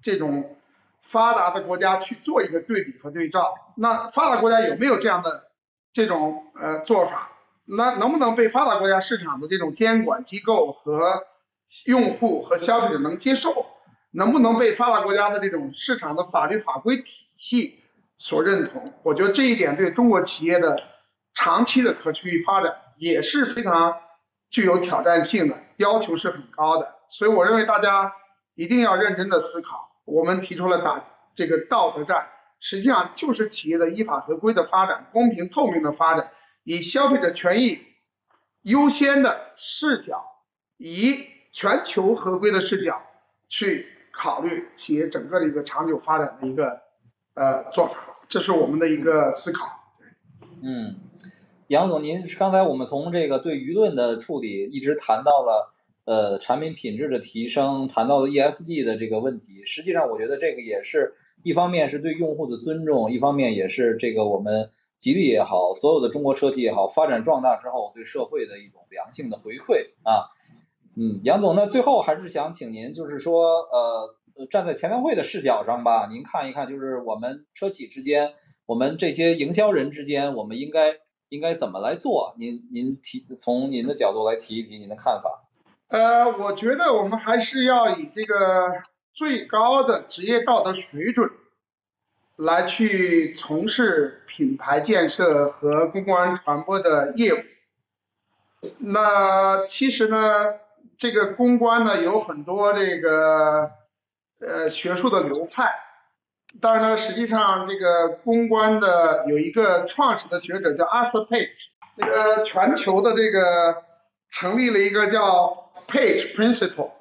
[0.01, 0.57] 这种
[1.11, 3.53] 发达的国家去做一个对比和对照。
[3.77, 5.51] 那发达国家有没有这样的
[5.93, 7.33] 这种呃做法？
[7.67, 11.27] 那能不能被发达国家市场的这种监管机构和
[11.87, 13.67] 用户和消费者能接受，
[14.11, 17.83] 能不能被发达国家的这种市场的法律法规体系
[18.19, 18.93] 所认同？
[19.03, 20.79] 我觉得这一点对中国企业的
[21.35, 23.99] 长期的可持续发展也是非常
[24.51, 26.95] 具有挑战性的，要求是很高的。
[27.09, 28.13] 所以我认为大家
[28.55, 29.91] 一定要认真的思考。
[30.05, 32.29] 我们提出了打这个道德战，
[32.61, 36.31] 实际上就是企业的依法合规的发展、公平透明的发展，
[36.63, 37.85] 以消费者权益
[38.63, 40.25] 优先的视角，
[40.77, 43.01] 以全球合规的视角
[43.49, 46.81] 去考虑企业整个的一个长久发展的一个
[47.35, 49.69] 呃做法，这是我们的一个思考。
[50.61, 50.97] 嗯，
[51.69, 55.73] 杨总，您刚才我们从这个对舆论的处理，一直谈到了
[56.05, 59.65] 呃产品品质的提升，谈到了 ESG 的这个问题。
[59.65, 61.15] 实际上，我觉得这个也是
[61.45, 70.35] 一方面是对用户的尊重，一方面也是这个我们吉利也好，所有的中国车企也好，发展壮大之后对社会的一种良性的回馈啊。
[70.97, 74.17] 嗯，杨总，那最后还是想请您，就是说，呃，
[74.49, 82.37] 站在前联会的视角上吧，您看一看，就是我们车企之间，我们这些营销人之间，我们应该应该怎么来做？
[82.39, 85.43] 您您提从您的角度来提一提您的看法。
[85.89, 88.71] 呃，我觉得我们还是要以这个
[89.13, 91.29] 最高的职业道德水准
[92.37, 97.39] 来去从事品牌建设和公关传播的业务。
[98.79, 100.63] 那其实呢？
[101.05, 103.73] 这个公关呢有很多这个
[104.41, 105.75] 呃学术的流派，
[106.63, 111.51] 当然呢，实际上这个公关的有一个创始的学者叫 Arthur Page，
[111.95, 113.83] 这个全球的这个
[114.31, 116.93] 成立了一个叫 Page Principle，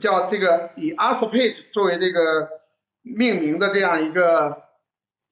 [0.00, 2.48] 叫这个以 Arthur Page 作为这个
[3.02, 4.62] 命名的这样一个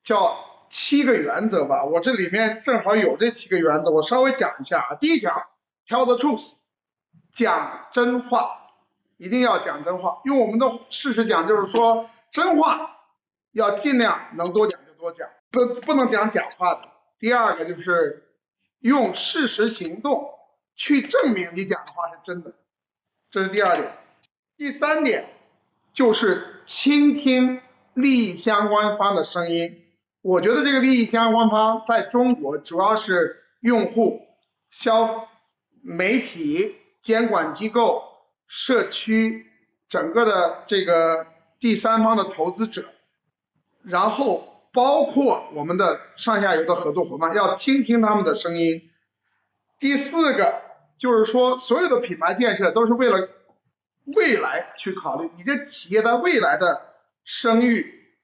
[0.02, 0.36] 叫
[0.68, 5.46] 七个原则吧，我这里面正好有这七个原则，我稍微讲一下啊，第一条
[5.86, 6.54] ，Tell the truth。
[7.30, 8.72] 讲真话，
[9.16, 10.20] 一定要讲真话。
[10.24, 12.98] 用我们的事实讲，就是说真话
[13.52, 16.88] 要尽量能多讲就多讲，不不能讲假话的。
[17.18, 18.28] 第二个就是
[18.80, 20.30] 用事实行动
[20.74, 22.54] 去证明你讲的话是真的，
[23.30, 23.92] 这是第二点。
[24.56, 25.28] 第三点
[25.92, 27.60] 就是倾听
[27.94, 29.84] 利益相关方的声音。
[30.22, 34.20] 我觉得这个利益相关方在中国主要是用户、
[34.68, 35.28] 消
[35.82, 36.76] 媒体。
[37.02, 38.02] 监管机构、
[38.46, 39.46] 社区
[39.88, 41.26] 整个的这个
[41.58, 42.84] 第三方的投资者，
[43.82, 48.90] 然后包括我们的上下游的合作伙伴，要倾听他们的声音。
[49.78, 50.62] 第四个
[50.98, 53.28] 就是说，所有的品牌建设都是为了
[54.04, 56.86] 未来去考虑，你这企业的未来的
[57.24, 58.14] 声誉、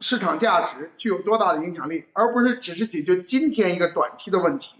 [0.00, 4.76] 市场价值具有多大的影响力，而不是只是解决今天一个短期的问题。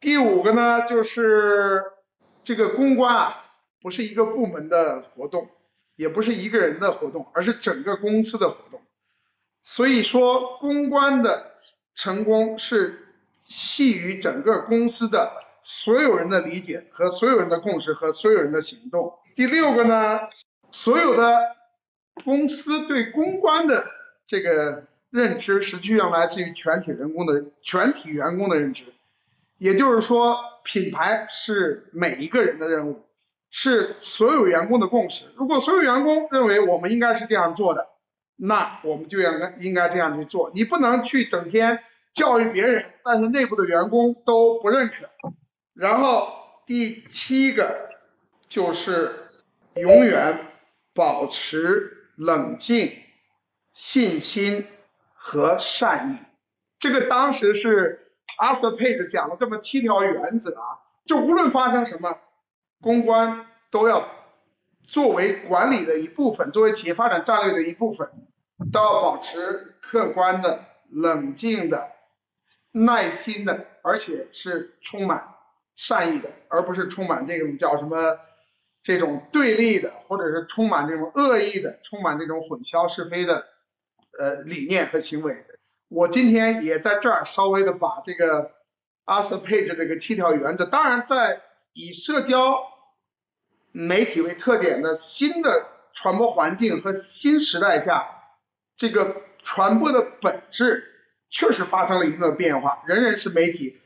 [0.00, 1.84] 第五个呢，就是
[2.46, 3.44] 这个公关啊，
[3.82, 5.50] 不是一个部门的活动，
[5.96, 8.80] 也不是一个人的活动，而是整个公司的活动。
[9.64, 11.54] 所以说，公关的
[11.96, 19.18] 成功是系于整个公司的所有人的理解和所有人的共识和所有人的行动。
[19.34, 20.20] 第六个呢，
[20.84, 21.56] 所有的
[22.24, 23.90] 公司对公关的
[24.28, 28.84] 这个认知，实际上来自于全体员工的全体员工的认知。
[29.58, 33.04] 也就是说，品牌是每一个人的任务，
[33.50, 35.26] 是所有员工的共识。
[35.36, 37.86] 如果所有员工认为我们应该是这样做的，
[38.36, 45.08] 那我们就应该应该这样去做，你不能去整天教育别人，但是内部的员工都不认可。
[45.72, 46.32] 然后
[46.66, 47.90] 第七个
[48.48, 49.28] 就是
[49.74, 50.46] 永远
[50.94, 52.92] 保持冷静、
[53.72, 54.66] 信心
[55.14, 56.18] 和善意。
[56.78, 58.05] 这个当时是
[58.38, 62.18] 阿瑟佩特讲了这么七条原则啊，就无论发生什么，
[62.80, 64.08] 公关都要。
[64.88, 68.08] 作为管理的一部分，作为企业发展战略的一部分，
[68.72, 71.90] 都要保持客观的、冷静的、
[72.70, 75.34] 耐心的，而且是充满
[75.74, 78.20] 善意的，而不是充满这种叫什么
[78.80, 83.44] 这种对立的，或者是充满这种恶意的、充满这种混淆是非的
[84.16, 85.44] 呃理念和行为。
[85.88, 88.52] 我今天也在这儿稍微的把这个
[89.04, 92.64] 阿瑟配置这个七条原则，当然在以社交。
[93.78, 98.06] 媒体为特点的新的传播环境和新时代下，
[98.74, 100.82] 这个传播的本质
[101.28, 102.82] 确实发生了一定的变化。
[102.86, 103.78] 人人是媒体，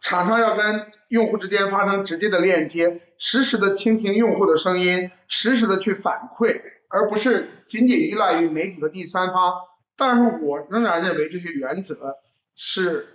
[0.00, 9.52] 厂商要跟用户之间发生直接的链接，实时的倾听用户的声音，实时的去反馈，而不是仅仅依赖于媒体和第三方。
[10.00, 12.16] 但是我仍然认为这些原则
[12.56, 13.06] 是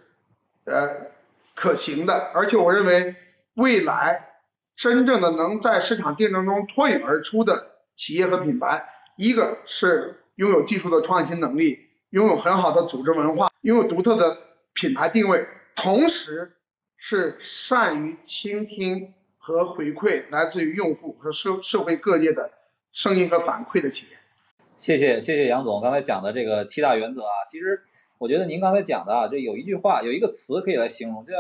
[0.64, 1.08] 呃
[1.54, 3.18] 可行的，而且我认为
[3.56, 4.32] 未来。
[4.78, 14.38] 真正的能在市场竞争中脱颖而出的企业和品牌，一个是拥有技术的创新能力，拥有很好的组织文化，拥有独特的
[14.74, 16.58] 品牌定位，同时
[16.98, 22.52] 是善于倾听和回馈来自于用户和社社会各界的
[22.92, 24.18] 声音和反馈的企业。
[24.78, 27.84] 谢谢谢谢杨总刚才讲的这个七大原则啊，其实
[28.18, 31.34] 我觉得您刚才讲的啊，这有一句话有一个词可以来形容，叫。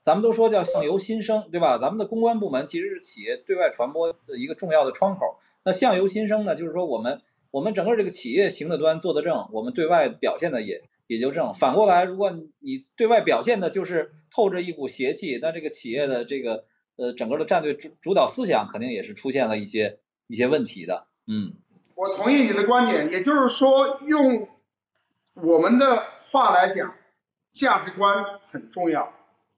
[0.00, 1.78] 咱们都说叫相由心生，对吧？
[1.78, 5.38] 咱们的公关部门其实是企业对外传播的一个重要的窗口。
[5.64, 11.54] 那相由心生呢，就是说我们我们整个这个企业行得端坐得正，我们对外表现的也也就正。
[11.54, 21.06] 反过来，如果你对外表现的就是透着一股邪气，那这个企业的这个呃整个的战略主主导思想肯定也是出现了一些一些问题的。
[21.26, 21.54] 嗯，
[21.94, 24.48] 我同意你的观点，也就是说用
[25.34, 26.94] 我们的话来讲，
[27.54, 29.12] 价值观很重要。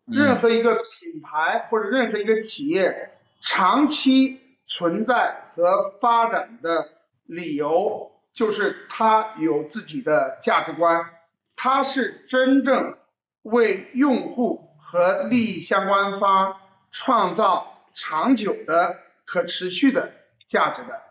[0.04, 6.90] 任何一个品牌或者任何一个企业长期存在和发展的
[7.24, 11.10] 理由，就是它有自己的价值观，
[11.56, 12.96] 它是真正
[13.42, 16.60] 为用户和利益相关方
[16.92, 20.12] 创造长久的可持续的
[20.46, 21.02] 价值的。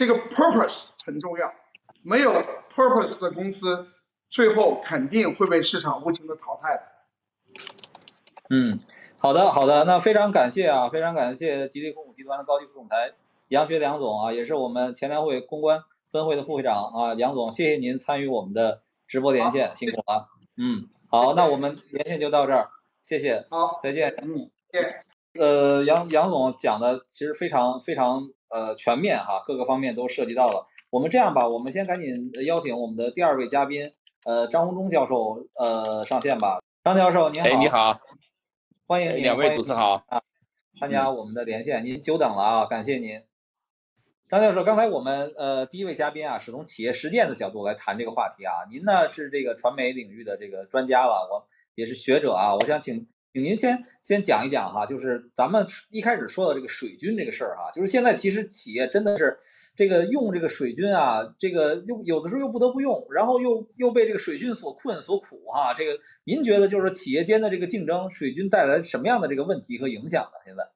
[0.00, 1.52] 这个 purpose 很重要，
[2.00, 2.32] 没有
[2.74, 3.86] purpose 的公司，
[4.30, 6.82] 最后肯定会被市场无情的淘汰的。
[8.48, 8.80] 嗯，
[9.18, 13.12] 好的好的，那非常感谢啊，非常感谢吉利控股集团的高级副总裁
[13.48, 20.30] 杨学良总啊，也是我们前粮会公关分会的副会长啊，杨总，谢谢您参与我们的直播连线，辛苦了。
[20.56, 22.70] 嗯，好，那我们连线就到这儿，
[23.02, 23.46] 谢谢。
[23.50, 24.14] 好，再见。
[24.22, 25.04] 嗯，谢。
[25.38, 30.66] 呃，杨杨总讲的其实非常非常呃全面哈，各个方面都涉及到了。
[30.90, 33.92] 我们这样吧，我们先赶紧邀请我们的第二位嘉宾
[34.24, 36.60] 呃张宏忠教授呃上线吧。
[36.82, 37.48] 张教授您好。
[37.48, 38.00] 哎，你好。
[38.88, 40.22] 欢迎您，两位主持好啊！
[40.80, 43.22] 参加我们的连线，您久等了啊，感谢您。
[44.28, 53.06] 张教授，刚才我们呃第一位嘉宾啊是从企业实践的角度来谈这个话题啊，您呢是这个传媒领域的这个专家了，我也是学者啊，我想请。
[53.32, 59.38] 请您先先讲一讲哈，就是咱们一开始说的这个水军这个事儿哈，就是现在其实企业真的是
[59.76, 65.74] 这个用这个水军啊，这个又有的时候又不得不用，然后又又被这个水军所困所苦哈。
[65.74, 70.30] 这个您觉得就是企业间的这个竞争，水军带来什么样的这个问题和影响呢？
[70.44, 70.68] 现在？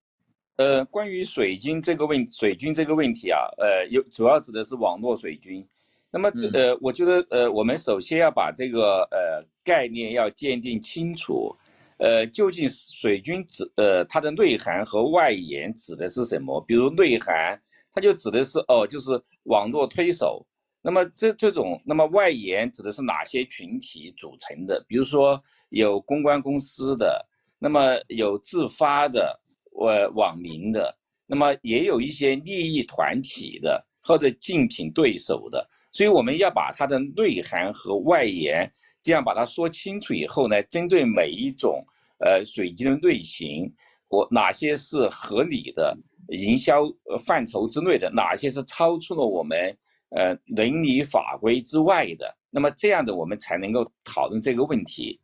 [0.56, 5.66] 呃，关于水军这个问水军这个问题啊，呃，有主要指的是网络水军。
[6.12, 11.56] 那么这呃，我觉得呃，我们首先要把这个呃概念要鉴定清楚，
[12.04, 16.60] 呃，究竟水军指呃它的内涵和外延指的是什么？
[16.60, 17.62] 比如内涵，
[17.94, 20.46] 它就指的是哦，就是网络推手。
[20.82, 24.84] 那么这这种，那么外延指的是哪些群体组成的？
[24.86, 27.26] 比如说有公关公司的，
[27.58, 29.40] 那么有自发的
[29.72, 35.70] 呃网民的，那么也有一些利益团体的或者竞品对手的。
[35.90, 38.70] 所以我们要把它的内涵和外延
[39.02, 41.86] 这样把它说清楚以后呢，针对每一种
[42.24, 43.74] 呃水晶的类型，
[44.08, 45.96] 我哪些是合理的
[46.28, 46.82] 营销
[47.24, 49.76] 范畴之内的，哪些是超出了我们。
[50.16, 55.20] 呃，伦理法规之外的，那么这样的我们才能够讨论这个问题。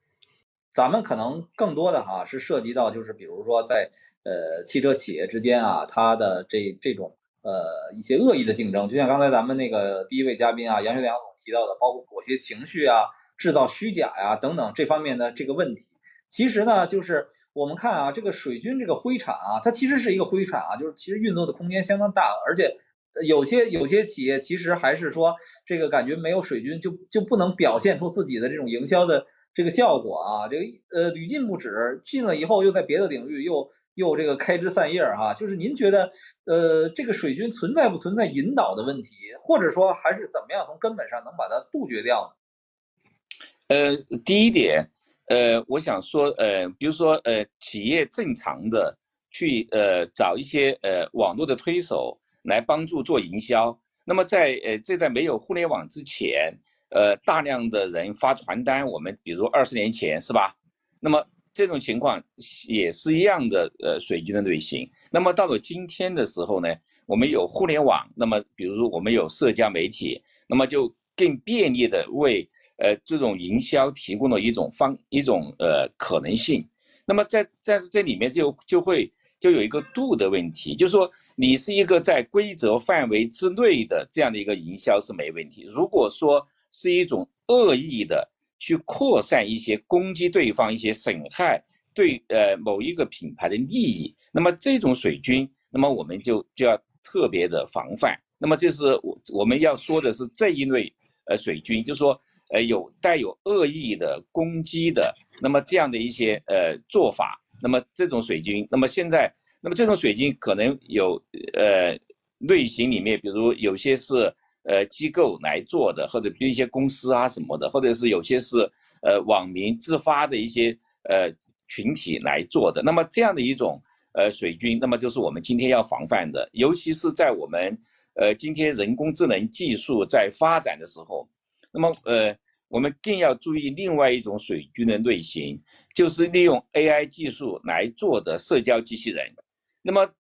[0.72, 3.92] 咱们可能更多的哈是涉及到，就是比如说在
[4.24, 13.04] 呃汽车企业之间啊，它的这这种呃一些恶意的竞争，就像刚才咱们那个第一位嘉宾啊杨学良总提到的，包括裹挟情绪啊、
[13.38, 15.86] 制造虚假呀等等这方面的这个问题。
[16.30, 22.78] 其实呢，就是我们看啊，这个水军这个灰产啊，它其实是一个灰产啊，就是其实运作的空间相当大，而且。
[23.26, 25.34] 有些有些企业其实还是说
[25.66, 36.12] 这个感觉没有水军就就不能表现出自己的这种营销的这个效果啊，这个呃屡禁不止，进了以后又在别的领域又又这个开枝散叶哈，就是您觉得
[36.44, 43.76] 呃这个水军存在不存在引导的问题，或者说还是怎么样从根本上能把它杜绝掉呢？
[43.76, 44.88] 呃，第一点，
[45.30, 48.98] 呃，我想说呃，比如说呃企业正常的
[49.30, 52.18] 去呃找一些呃网络的推手。
[52.42, 53.78] 来帮助做营销。
[54.06, 56.58] 那么在呃，这在没有互联网之前，
[56.88, 60.56] 呃，大量的人发传单，我们比如二十年前是吧？
[61.00, 62.24] 那么这种情况
[62.66, 64.90] 也是一样的，呃，水军的类型。
[65.10, 66.74] 那么到了今天的时候呢，
[67.04, 72.48] 我们有互联网，那么比如说我们有社交媒体，那么就更便利的为
[72.80, 76.68] 呃这种营销提供了一种方一种呃可能性。
[77.06, 81.08] 那么在在这里面就就会就有一个度的问题，就是说。
[81.36, 85.64] 你是一个在规则范围之内的这样的一个营销是没问题。
[85.70, 91.64] 如果说是一种恶意的去扩散一些攻击对方、一些损害
[91.94, 98.20] 对呃某一个品牌的利益，那么这种水军，那么我们就就要特别的防范。
[98.36, 100.92] 那么这是我我们要说的是这一类
[101.24, 102.20] 呃水军，就是说
[102.50, 109.34] 呃有带有恶意的攻击的，那么这样的一些呃做法，那么这种水军，那么现在。
[109.62, 111.22] 那么这种水军可能有
[111.52, 111.94] 呃
[112.38, 118.56] 类型里面，比如有些是呃机构来做的，或者比如一些公司啊什么的，或者是有些是
[119.02, 121.30] 呃网民自发的一些呃
[121.68, 122.82] 群体来做的。
[122.82, 123.82] 那么这样的一种
[124.14, 127.76] 呃水军，那么就是我们今天要防范的，尤其是在我们
[128.14, 131.28] 呃今天人工智能技术在发展的时候，
[131.72, 132.36] 那么呃
[132.68, 135.60] 我们更要注意另外一种水军的类型，
[135.92, 139.34] 就是利用 AI 技术来做的社交机器人。
[139.82, 140.12] 那么，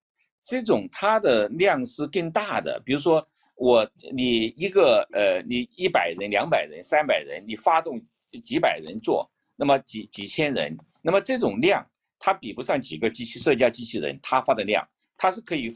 [0.44, 2.82] 这种它的量是更大的。
[2.84, 8.02] 比如说，我你一个呃，你一百人、两百人、三百人，你发动
[8.42, 11.88] 几百人做，那么几几千人，那么这种量，
[12.18, 15.72] 它比不上几个机器社交机器人它发的量，它是可以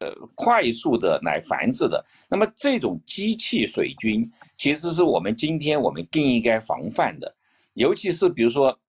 [0.00, 2.04] 呃快速的来繁殖的。
[2.28, 7.36] 那么这种机器水军，其实是我们今天我们更应该防范的，
[7.74, 8.80] 尤其是比如说，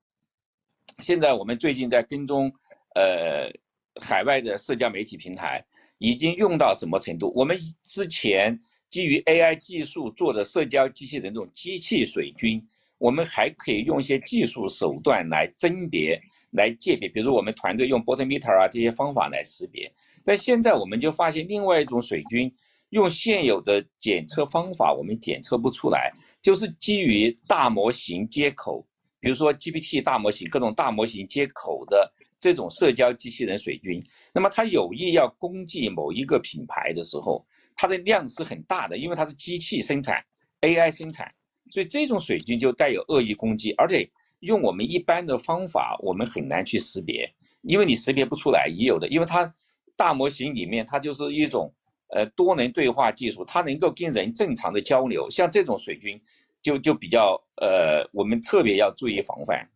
[0.99, 2.51] 现在我们最近在跟踪
[2.95, 3.53] 呃。
[3.99, 5.66] 海外的社交媒体平台
[5.97, 7.30] 已经用到什么程度？
[7.36, 12.66] 我们之前基于 AI 技术做的社交机器人这种机器水军，
[12.97, 19.91] 我们还可以用一些技术手段来甄别、来鉴别，比如我们团队用 bot meter 啊这些方法来识别。
[20.26, 22.53] 但现在我们就发现另外一种水军，
[22.89, 28.88] 用现有的检测方法我们检测不出来，就是基于大模型接口，
[29.19, 32.13] 比如说 GPT 大模型、各种大模型接口的。
[32.41, 34.03] 这种社交机器人水军，
[34.34, 37.45] 那么他有意要攻击某一个品牌的时候，
[37.76, 40.26] 它的量是很大的，因为它是机器生产
[40.61, 41.36] ，AI 生产，
[41.69, 44.09] 所以这种水军就带有恶意攻击，而且
[44.39, 49.53] 用我们一般的方法，我们很难去识别，因为你识别不出来，也有的，因为它
[49.96, 51.74] 大模型里面它就是一种
[52.08, 56.22] 呃多能对话技术，它能够跟人正常的交流，像这种水军
[56.62, 59.70] 就就比较呃，我们特别要注意防范。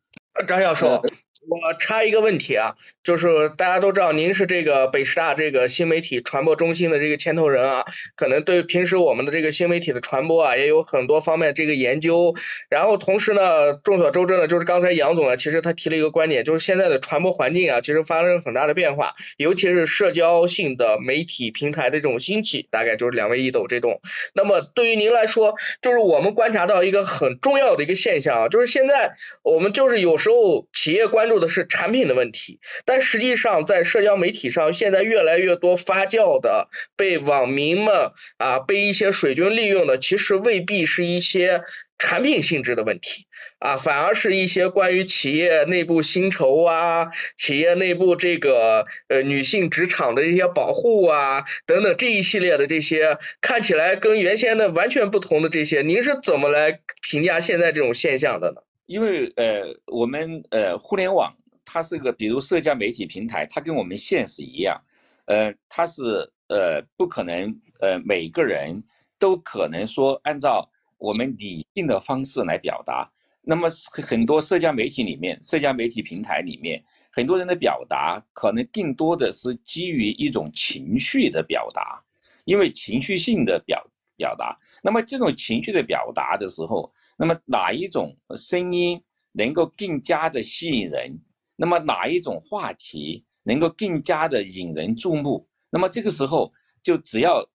[0.48, 1.02] 张教授。
[1.48, 7.86] 我插一个问题啊，就是大家都知道您是这个北师大这个新媒体传播中心的这个牵头人啊，
[8.16, 12.34] 可能对平时我们的这个新媒体的传播啊，也有很多方面这个研究。
[12.68, 24.02] 然后同时呢，众所周知呢，就是刚才杨总啊，其实他提了一个观点，就是现在的传播环境啊，其实发生很大的变化，尤其是社交性的媒体平台的这种兴起，大概就是两位一斗这种。
[24.34, 31.35] 那么对于您来说，就是我们观察到一个很重要的一个现象啊，就是现在我们就是有时候企业关注。
[31.36, 41.64] 说的是产品的问题，但实际上在社交媒体上，现在越来越多发酵的被网民们啊被一些水军利用的，其实未必是一些
[41.98, 43.28] 产品性质的问题
[43.60, 47.08] 啊，反而是一些关于企业内部薪酬啊、
[47.38, 58.62] 企业内部这个呃女性职场的一些保护啊等等这一系列的这些看起来跟原先的完全不同的这些，您是怎么来评价现在这种现象的呢？
[58.86, 64.82] 因为呃，我们呃，互联网它是个，比如社交媒体平台，它跟我们现实一样，
[65.26, 68.84] 呃，它是呃，不可能呃，每个人
[69.18, 73.12] 都可能说按照我们理性的方式来表达。
[73.42, 73.68] 那么
[74.04, 82.04] 很多社交媒体里面，社交媒体平台里面，很多人的表达可能更多的是基于一种情绪的表达，
[82.46, 83.84] 因为情绪性的表
[84.16, 84.58] 表达。
[84.82, 91.22] 那么这种情绪的表达的时候，那么哪一种声音能够更加的吸引人？
[91.56, 95.48] 那么哪一种话题能够更加的引人注目？
[95.70, 96.52] 那么这个时候
[96.84, 97.50] 就只要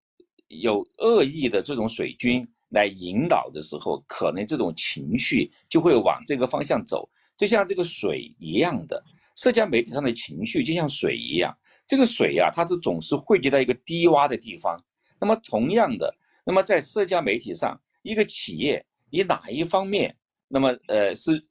[0.48, 9.02] 有恶意的这种水军来引导的时候，可能这种情绪就会往这个方向走，就像这个水一样的，
[9.36, 14.84] 社交媒体上的情绪就像水一样，这个水呀，它是总是汇集到一个低洼的地方。
[15.20, 18.86] 那么同样的，那么在社交媒体上，一个企业。
[19.10, 20.16] 以哪一方面，
[20.48, 21.44] 那么呃是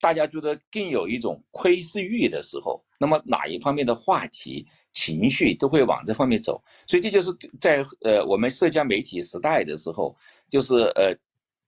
[0.00, 10.16] 大家觉得更有一种窥视欲的时候，那么哪一方面的话题情绪都会往这方面走，所以这就是在呃我们社交媒体时代的时候，
[10.50, 11.16] 就是呃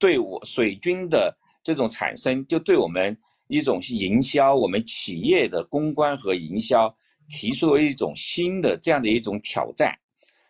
[0.00, 3.16] 对我水军的这种产生，就对我们
[3.46, 6.96] 一种营销，我们企业的公关和营销
[7.28, 9.96] 提出了一种新的这样的一种挑战，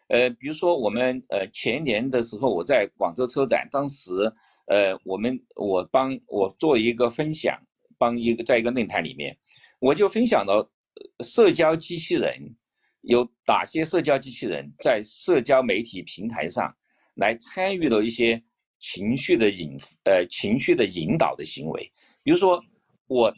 [0.08, 4.32] 呃比如说我们呃前年的时候，我在广州车展，当时。
[4.66, 7.66] 呃，我们我帮我做一个分享，
[7.98, 9.36] 帮一个在一个论坛里面，
[9.78, 10.72] 我就分享了
[11.22, 12.56] 社交机器人
[13.02, 16.76] 有哪些社交机器人在社交媒体平台上
[17.14, 18.42] 来参与了一些
[18.80, 21.92] 情绪的引呃情绪的引导的行为，
[22.22, 22.64] 比如说
[23.06, 23.34] 我，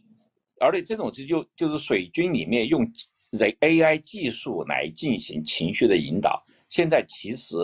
[0.60, 2.92] 而且这种就就就是水军里面用
[3.32, 7.56] 人 AI 技术来进行情绪的引导，现在其实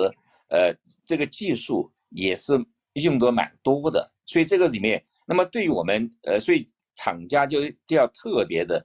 [0.48, 0.74] 呃
[1.06, 2.66] 这个技术也是。
[2.94, 8.84] 用的蛮多的，所以这个里面，那么对于我们，呃，所以厂家就就要特别的，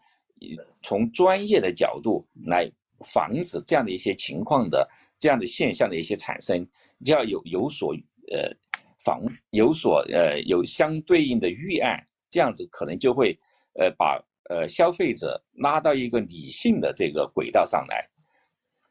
[0.81, 2.71] 从专业的角度来
[3.03, 4.89] 防止这样的一些情况的
[5.19, 6.67] 这样的现象的一些产生，
[7.03, 7.93] 就要有有所
[8.31, 8.55] 呃
[9.03, 13.39] 防有所呃有相对应的预案，这样子可能就会
[13.73, 18.09] 呃把呃消费者拉到一个理性的这个轨道上来，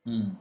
[0.05, 0.37] 嗯。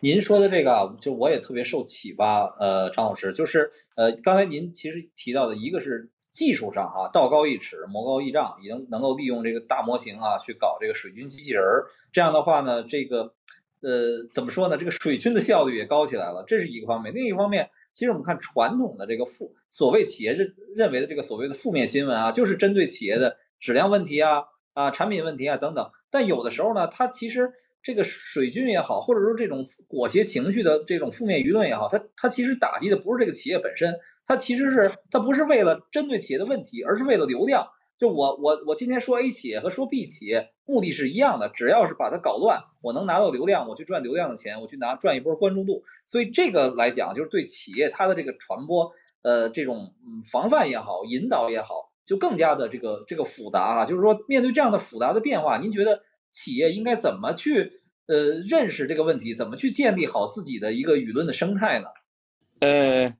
[0.00, 2.44] 您说的这个，就我也特别受启发。
[2.44, 11.86] 呃，张老师，就是呃，刚才您其实提到的一个是技术上哈，道高一尺，魔高一丈，已经能够利用这个大模型啊，去搞这个水军机器人儿。
[12.12, 13.34] 这样的话呢，这个
[13.80, 14.76] 呃，怎么说呢？
[14.76, 17.14] 这个水军的效率也高起来了，这是一个方面。
[17.14, 24.44] 另一方面，其实我们看传统的这个负所谓企业认认为的这个所谓的负面新闻啊，就是针对企业的质量问题啊
[24.74, 25.90] 啊产品问题啊等等。
[26.10, 27.54] 但有的时候呢，它其实。
[27.86, 37.68] 这个水军也好，或者说这种裹挟情绪的这种负面舆论也好，它它其实打击的不是这个企业本身，它其实是它不是为了针对企业的问题，而是为了流量。
[37.96, 45.84] 就我我我今天说 A 企业和说 B 企业目的是一样的，只要是把它搞乱，我能拿到流量，我去赚流量的钱，我去拿赚一波关注度。
[46.08, 49.94] 所以这个来讲，就是对企业它的这个传播，呃，这种
[50.28, 53.84] 防范也好，引导也好，就更加的这个这个复杂啊。
[53.84, 56.02] 就是说，面对这样的复杂的变化，您觉得？
[56.32, 57.75] 企业应该怎么去
[58.06, 59.34] 呃认识这个问题？
[59.34, 61.86] 怎么去建立好自己的一个舆论的生态呢？
[62.60, 63.16] 呃，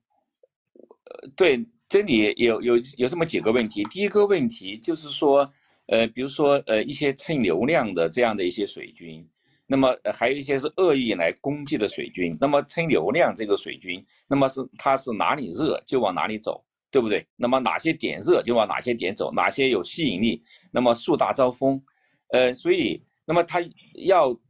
[1.37, 3.85] 对，这里有有有这么几个问题。
[3.85, 5.53] 第一个问题就是说，
[5.87, 9.29] 呃，比如说呃一些蹭流量的这样的一些水军，
[9.67, 12.37] 那么还有一些是恶意来攻击的水军。
[12.41, 17.27] 那么蹭流量这个水军，那么是他是哪里热就往哪里走，对不对？
[17.37, 21.83] 那么哪些点热就往哪些点走，哪些有吸引力，那么树大招风。
[22.29, 23.61] 呃，所以，那么他
[23.95, 24.41] 要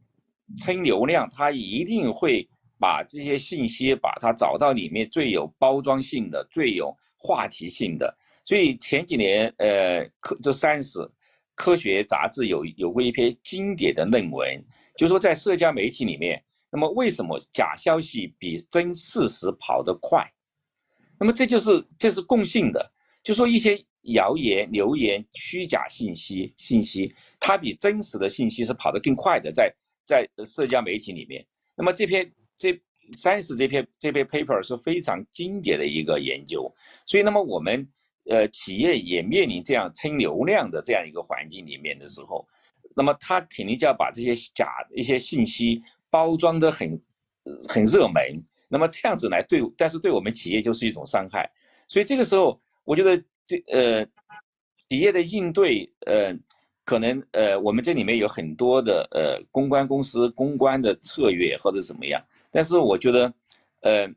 [0.57, 2.47] 蹭流量，他一定会
[2.79, 8.17] 把这些信息，把它找到里面最有包装性的、最有话题性的。
[8.45, 11.11] 所以前几年，呃，科这三十，
[11.55, 14.63] 科学杂志有有过一篇经典的论文，
[14.95, 20.31] 就说在社交媒体里面，那么为什么假消息比真事实跑得快？
[21.19, 22.93] 那么这就是这是共性的，
[23.23, 29.75] 就说一些谣言、流言、虚假信息信息，它比真实的信息是跑得更快的，在
[30.07, 31.45] 在社交媒体里面。
[31.75, 32.81] 那么这篇这
[33.13, 36.73] 三十这篇这篇 paper 是非常经典的一个研究，
[37.05, 37.87] 所以那么我们。
[38.29, 42.45] 呃，企业也面临这样蹭流量的这样一个环境里面的时候，
[42.93, 47.01] 那么他肯定就要把这些假一些信息包装的很
[47.69, 51.53] 很热门，那么这样子来对，但是对我们企业就是一种伤害。
[51.87, 54.05] 所以这个时候，我觉得这呃
[54.89, 56.37] 企业的应对，呃
[56.87, 63.33] 可能呃我们这里面有很多的呃公关公司公关的策略或者怎么样，但是我觉得
[63.81, 64.07] 呃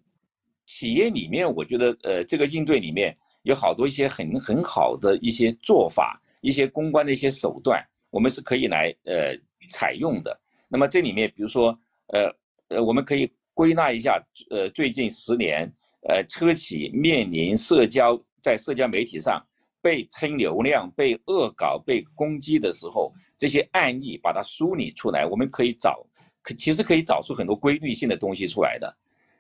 [0.67, 3.19] 企业里面，我觉得呃这个应对里面。
[3.43, 9.35] 有好多一些很很好的一些做法，一些公关的一些手段，我们是可以来呃
[9.71, 10.39] 采用的。
[10.69, 12.37] 那么这里面，比如说呃
[12.69, 15.73] 呃，我们可以归纳一下，呃，最近十年，
[16.07, 19.47] 呃，车企面临社交在社交媒体上
[19.83, 26.07] 被蹭流量、被恶搞、被攻击的时候，这些案例把它梳理出来，我们可以找，
[26.43, 28.97] 可其实可以找出很多规律性的东西出来的。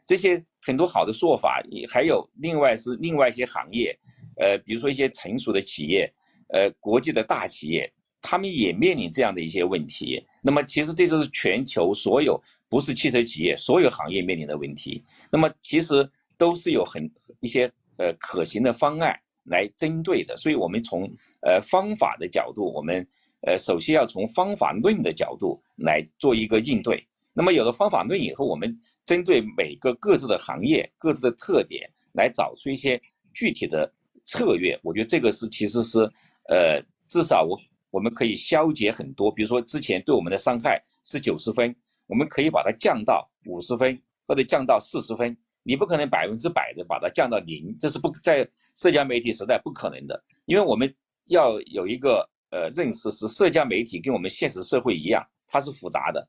[0.07, 3.97] 这些很多好的做法，还有另外是另外一些行业，
[4.36, 6.12] 呃，比如说一些成熟的企业，
[6.49, 10.26] 呃，国际的大企业，他们也面临这样的一些问题。
[10.43, 15.05] 那么其实这就是全球所有不是汽车企业所有行业面临的问题。
[15.30, 20.36] 那么其实都是有很一些呃可行的方案来针对的。
[20.36, 21.11] 所以我们从
[21.41, 23.07] 呃方法的角度，我们
[23.43, 27.07] 呃首先要从方法论的角度来做一个应对。
[27.32, 33.01] 那么有了方法论以后，我们针对每个各自的行业、各自的特点，来找出一些
[33.32, 33.93] 具体的
[34.24, 34.78] 策略。
[34.82, 36.01] 我觉得这个是其实是，
[36.49, 37.59] 呃，至少我
[37.91, 39.32] 我们可以消解很多。
[39.32, 41.74] 比如说之前对我们的伤害是九十分，
[42.07, 45.36] 我们可以把它降到五十分，或者降到四十分。
[45.62, 50.23] 你不可能百分之百的把它降到零，这是不在社交媒体时代不可能的。
[50.47, 50.95] 因为我们
[51.27, 56.29] 要有一个呃认识，是社交媒体跟我们现实社会一样，它是复杂的。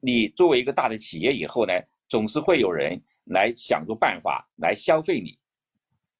[0.00, 1.72] 你作为一个大的企业以后呢，
[2.08, 5.38] 总是会有人来想出办法来消费你。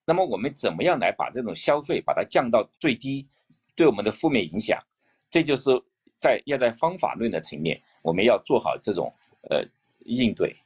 [0.05, 3.28] 那么我们怎么样来把这种消费把它降到最低，
[3.74, 4.82] 对我们的负面影响，
[5.30, 5.82] 这就是
[6.18, 9.64] 在要在方法论的层面，我们要做好这种呃
[10.05, 10.57] 应对。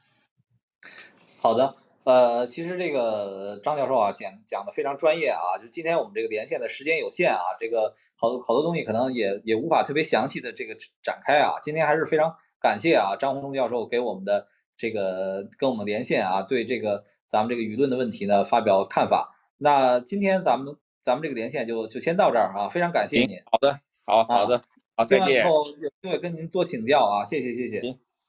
[1.38, 1.74] 好的，
[2.04, 12.36] 呃，其实这个张教授啊讲讲的非常专业啊，就今天我们这个连线的时间有限啊，这个好多好多东西可能也也无法特别详细的这个展开啊，今天还是非常。
[12.62, 14.46] 感谢啊，张洪忠教授给我们的
[14.76, 19.34] 这个跟我们连线啊，对这个咱们这个舆论的问题呢发表看法。
[19.56, 23.40] 那今天咱们咱们这个连线就就先到这儿啊，非常感谢您。
[23.50, 24.62] 好的，好好的，
[24.94, 25.40] 好再见。
[25.40, 27.80] 以后有机会跟您多请教啊，谢谢谢谢。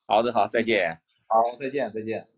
[0.07, 1.01] 好的好，再见。
[1.27, 2.30] 好，再见再见。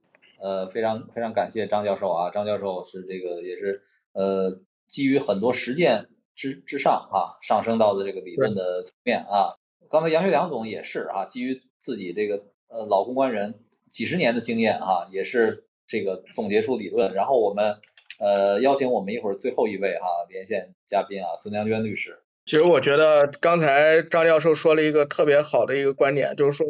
[0.44, 3.82] 呃，非常非常感谢张教授啊，张教授是这个也是
[4.12, 9.56] 呃基于很多实践之之上啊，上升到的这个理论的层面啊。
[9.89, 17.14] 刚才杨学良总也是啊，基于自己这个呃老公关人几十年的经验啊，也是这个总结出理论。
[17.14, 17.78] 然后我们
[18.20, 22.20] 呃邀请我们一会儿最后一位哈连线嘉宾啊孙良娟律师。
[22.46, 26.68] 其实我觉得刚才张教授说了一个特别好的一个观点，就是说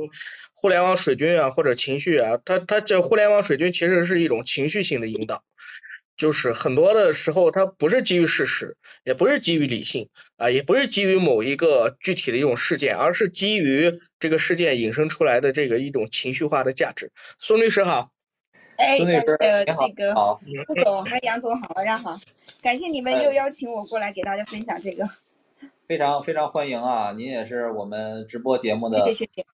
[0.64, 5.43] 互联网水军啊或者情绪啊，他他这互联网水军其实是一种情绪性的引导。
[6.16, 10.07] 就是很多的时候，它不是基于事实，也不是基于理性
[10.38, 17.11] 啊，也不是基于某一个具体的一种事件，而是基于这个事件引申出来的这个一种情绪化的价值。
[17.39, 18.11] 孙律师好，
[18.78, 22.22] 哎，孙律师你好，那个副总还有杨总好，晚上好，
[22.61, 25.09] 感谢你们又邀请我过来给大家分享这个，
[25.88, 29.05] 非常非常欢迎啊，您也是我们直播节目的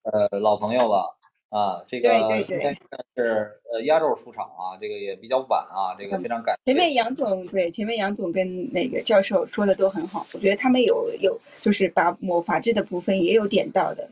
[0.02, 1.16] 呃老朋友了。
[1.50, 2.08] 啊，这个
[2.44, 2.78] 今天
[3.16, 6.72] 是呃压轴出场啊，这个也比较晚啊，这个非常感谢。
[6.72, 14.10] 前面杨总对，前面杨总跟那个教授说的都很好，我觉得他们有有就是把某法治的部分也有点到的。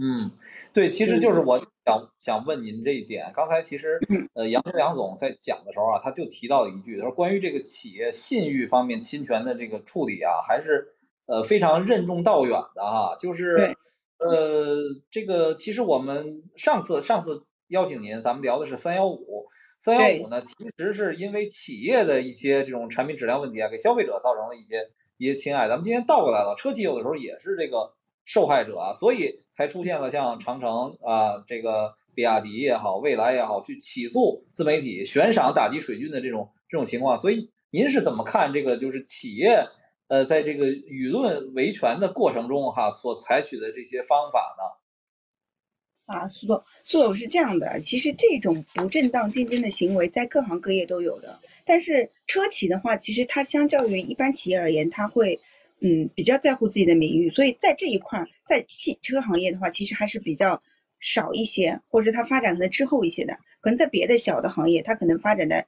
[0.00, 0.30] 嗯，
[0.72, 3.98] 对，其实就是我想想问您这一点，刚才其实
[4.32, 10.94] 呃杨杨总在讲的时候啊，他就提到了一句，他说关于这个企业信誉方面侵权的这个处理啊，还是
[11.26, 13.76] 呃非常任重道远的哈，就是。
[14.24, 14.76] 呃，
[15.10, 19.48] 这个其实我们上次上次邀请您，咱们聊的是三幺五，
[19.80, 25.68] 三幺五呢，其实是因为企业的一些这种产品质量问题啊，给消费者造成了一些一些侵害。
[25.68, 27.94] 咱们今天倒过来了，车企有的时候也是这个
[28.24, 37.18] 受害者啊，所以才出现了像长城啊，这个比亚迪也好，蔚来也好，去起诉自媒体悬赏打击水军的这种这种情况。
[37.18, 39.66] 所以您是怎么看这个就是企业？
[40.12, 46.14] 呃，在这个舆论维权的过程中哈，所采取的这些方法呢？
[46.14, 55.40] 啊，苏总，苏总是这样的，其实这种不正当竞争的行为在各行各业都有的，但是车企的话，其实它相较于一般企业而言，它会
[55.80, 60.62] 嗯比较在乎自己的名誉，所以在这一块，在汽车行业的话，其实还是比较
[61.00, 65.64] 少一些，或者它发展可能滞后一些的，可能在别的小的行业，它可能发展的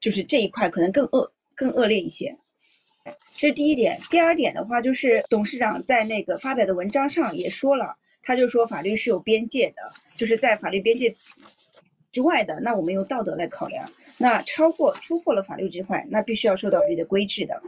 [0.00, 2.36] 就是这一块可能更恶更恶劣一些。
[3.36, 7.96] 这是第一点，第二点的话，就是董事长在那个发表的文章上也说了。
[8.22, 11.14] 他就说法律是有边界的，就是在法律边界
[12.10, 13.92] 之外的，那我们用道德来考量。
[14.18, 17.62] 那超过突破了法律之外，那必须要受到法律的规制的。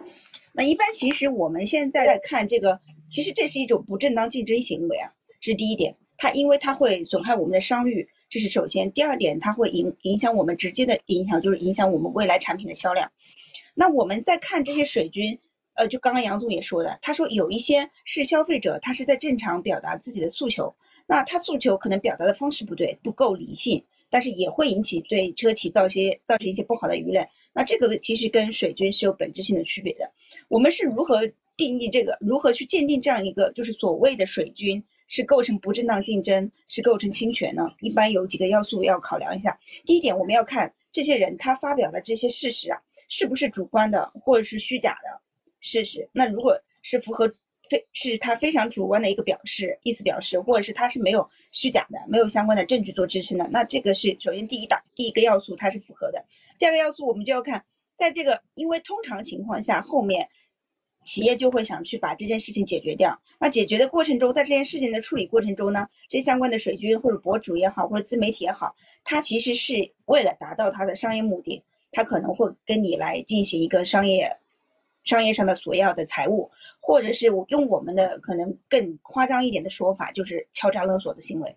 [0.53, 5.95] 那一般其实我们现在在看这个，其实这是一种不正当竞争行为啊，这是第一点。
[6.17, 8.93] 它因为它会损害我们的商誉，这是首先。
[8.93, 13.13] 第二点，它会影影响我们直接的影响，就是影响我们未来产品的销量。
[13.75, 15.39] 那我们在看这些水军。
[15.75, 20.75] 呃，就刚刚杨总也说的，他说有一些是消费者，他是在正常表达自己的诉求，
[21.07, 27.29] 那他诉求可能表达的方式不对，不够理性，但是也会引起对车企造些造成一些不好的舆论。
[27.53, 30.11] 那这个其实跟水军是有本质性的区别的。
[30.49, 32.19] 我们是如何定义这个？
[32.21, 37.73] 如何去鉴定这样一个就是所谓的水军是构成不正当竞争，是构成侵权呢？
[37.81, 39.59] 一般有几个要素要考量一下。
[39.85, 45.21] 第一点，我们要看这些人他发表的这些事实啊，是不是主观的或者是虚假的。
[45.61, 47.35] 事实，那如果是符合
[47.69, 56.27] 非是他非常主观的一个表示意思表示，或者是他是没有虚假的，没有相关的证据做支撑的，那这个是首先第一档第一个要素它是符合的。
[56.59, 57.65] 第二个要素我们就要看，
[57.97, 60.29] 在这个因为通常情况下后面
[61.05, 74.39] 企业就会想去把这件事情解决掉，那解决的过程中，在这件事情的处理过程中呢，这相关的水军或者博主也好，或者自媒体也好，他其实是为了达到他的商业目的，他可能会跟你来进行一个商业。
[75.05, 81.57] 商业上的索要的财物，或者是我用我们的可能更夸张一点的说法，就是敲诈勒索的行为。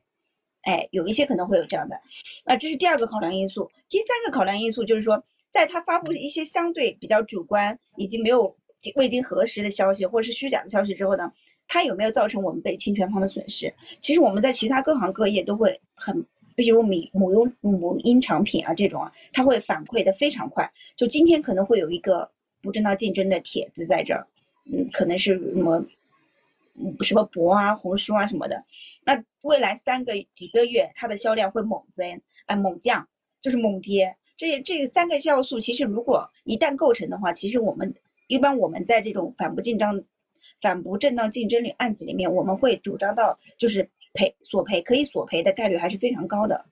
[0.62, 2.00] 哎，有一些可能会有这样的。
[2.46, 3.70] 那这是第二个考量因素。
[3.90, 8.56] 第三个考量因素就是说，在他发布一些相对比较主观以及没有
[8.96, 11.34] 未经核实的消息，或者是虚假的消息之后呢，
[11.68, 13.74] 它有没有造成我们被侵权方的损失？
[14.00, 16.26] 其实我们在其他各行各业都会很，
[16.56, 20.72] 比如米母婴母婴产品啊这种啊，它会反馈的非常快。
[20.96, 22.32] 就今天可能会有一个。
[22.64, 24.28] 不正当竞争的帖子在这儿，
[24.72, 25.84] 嗯，可能是什么，
[27.04, 28.66] 什么博啊、红书啊什么的。
[29.04, 33.08] 那未来三个几个月，它的销量会猛增，哎，猛降，
[33.40, 34.16] 就是猛跌。
[34.38, 37.96] 这这三个要素，其实如果一旦构成的话，其实我们
[38.32, 40.06] 一般我们在这种反不竞争、
[40.62, 46.66] 反不正当竞争率案子里面，我们会主张到就是赔索赔可以索赔的概率还是非常高的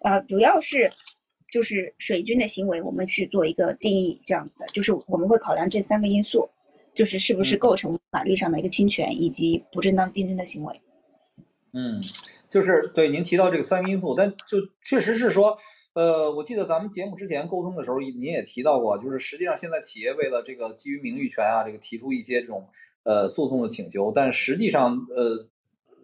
[0.00, 0.92] 啊，主要是。
[1.48, 6.50] 就是水军的行为，我们去做一个定义，这样子的，就是我们会考量这三个因素，
[6.92, 10.82] 就是是不是构成法律上的一个侵权以及不正当竞争的行为。
[11.72, 12.02] 嗯，
[12.48, 15.56] 就是对您提到这个三个因素，但就确实是说，
[15.96, 22.68] 呃，我记得咱们节目之前沟通的时候，您也提到过，就是实际上现在企业为了这个基于名誉权啊，这个提出一些这种
[23.02, 25.48] 呃诉讼的请求，但实际上呃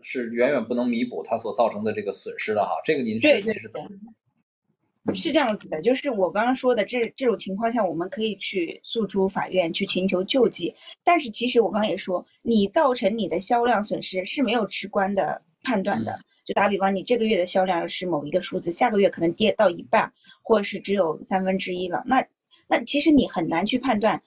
[0.00, 5.14] 是远远不能弥补它所造成的这个损失的哈，这个您是您是怎么？
[5.14, 10.74] 是这样子的，就是我刚刚说的这这种情况下，我们可以去诉诸法院去请求救济。
[11.04, 16.20] 但是其实我刚刚也说，你造成你的销量损失是没有直观的判断的。
[16.44, 22.02] 就打比方，你这个月的销量是某一个数字，下个月可能跌到一半，或者是只有三分之一了。
[22.06, 22.26] 那
[22.66, 24.22] 那其实你很难去判断，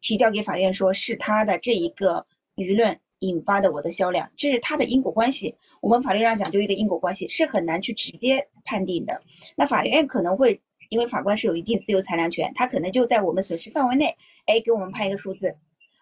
[0.00, 5.56] 提交给法院说是他的这一个舆论引发的我的销量，这是他的因果关系。
[5.80, 9.22] 我们法律上讲究一个因果关系，是很难去直接判定的。
[9.56, 14.16] 那法院可能会，因为法官是有一定自由裁量权，他可能就在我们损失范围内，
[14.46, 15.56] 哎，给我们判一个数字。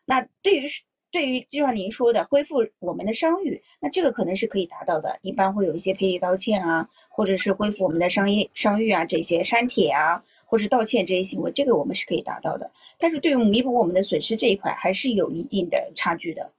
[0.04, 0.68] 那对于
[1.14, 5.20] 对于就像您说的恢复我们的商誉，那这个可能是可以达到的。
[5.22, 12.72] 一般会有一些赔礼道歉啊，或者是恢复我们的商业商誉啊这些删帖啊，或是道歉这些行为，这个我们是可以达到的。
[12.98, 16.50] 但是对于弥补我们的损失这一块，还是有一定的差距的。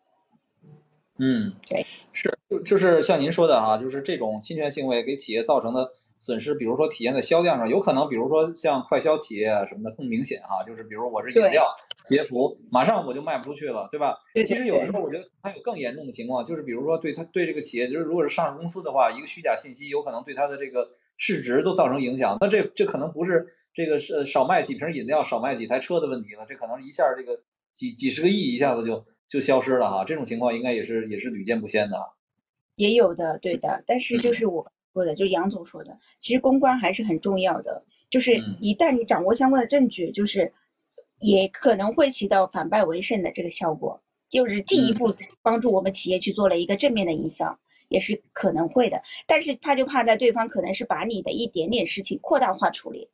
[1.17, 11.67] 嗯，对，是就就是像您说的哈，就是这种侵权行为给企业造成的损失，比如说体验在销量上，有可能比如说像快消企业啊什么的更明显哈，就是比如我是饮料、
[12.03, 14.17] 鞋服，马上我就卖不出去了，对吧？
[14.33, 27.41] 其实有的时候我觉得还有更严重的情况，就是比如说对他对这个企业，就是如果是上市公司的话，一个虚假信息有可能对它的这个市值都造成影响，那这这可能不是这个是少卖几瓶饮料、少卖几台车的问题了，这可能一下这个
[27.73, 29.05] 几几十个亿一下子就。
[29.27, 31.97] 就消失了哈，这种情况应该也是也是屡见不鲜的。
[32.75, 37.83] 也有的，对的，但是就是我说的，就是杨总说的，其实公关还是很重要的。
[38.09, 40.53] 就是一旦你掌握相关的证据，就是
[41.19, 44.01] 也可能会起到反败为胜的这个效果。
[44.29, 49.03] 就是进一步帮助我们企业去做了一个正面的营销，也是可能会的。
[49.27, 53.09] 但是怕就怕在对方可能是把你的一点点事情扩大化处理，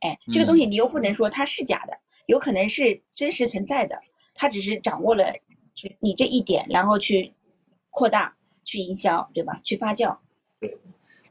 [0.00, 4.00] 哎，这个东西你又不能说它是假的，有可能是真实存在的，
[4.34, 5.34] 他只是掌握了
[6.00, 7.34] 你这一点，然后去
[7.90, 9.60] 扩大、去营销，对吧？
[9.62, 10.18] 去发酵。
[10.58, 10.78] 对，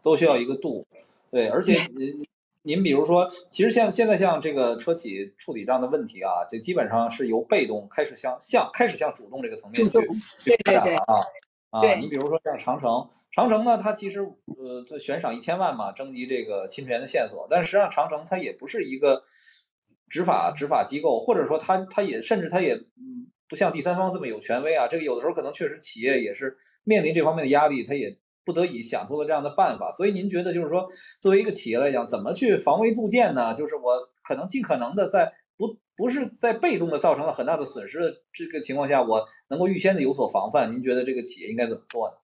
[0.05, 0.85] 都需要一个度。
[1.31, 2.27] 对，而且您
[2.61, 11.95] 您比如说，其实像现在像这个车企处理这样的问题啊，就基本上是由被动开始向向开始向主动这个层面去去发展了啊啊！
[11.95, 19.23] 你比如说像长城，长城呢，它其实呃它悬赏一千万嘛，征集这个侵权的线索，但实际上长城它也不是一个
[20.07, 28.17] 执法执法机构，或者说它它也甚至它也嗯不像第三方这么有权威啊，这个有的时候可能确实企业也是面临这方面的压力，它也。
[28.45, 30.87] 不得已想出了这样的办法，所以您觉得就是说，
[31.19, 33.55] 作为一个企业来讲，怎么去防微杜渐呢？
[33.55, 40.71] 就是我可能尽可能的在不不是在被动的造成了很大的损失的这个情况下，我能够预先的有所防范。
[40.71, 42.15] 您觉得这个企业应该怎么做呢？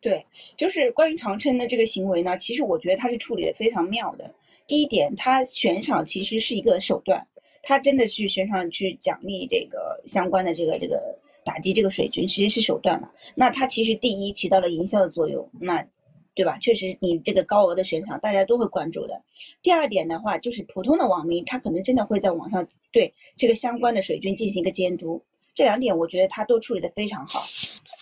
[0.00, 0.26] 对，
[0.56, 4.34] 就是关于长城的这个行为呢，其实我觉得他是处理的非常妙的。
[4.66, 7.28] 第一点，他悬赏其实是一个手段，
[7.62, 11.20] 他真的是悬赏去奖励这个相关的这个这个。
[11.48, 15.88] 打击这个水军其实是手段嘛，那它其实第一起到了营销的作用，那
[16.34, 16.58] 对吧？
[16.58, 19.22] 确实你这个高额的悬赏大家都会关注的。
[19.62, 25.22] 第二点的话，就是普通的网民他可能真的会在网上对这个相关的水军进行一个监督，
[25.54, 27.42] 这两点我觉得他都处理的非常好。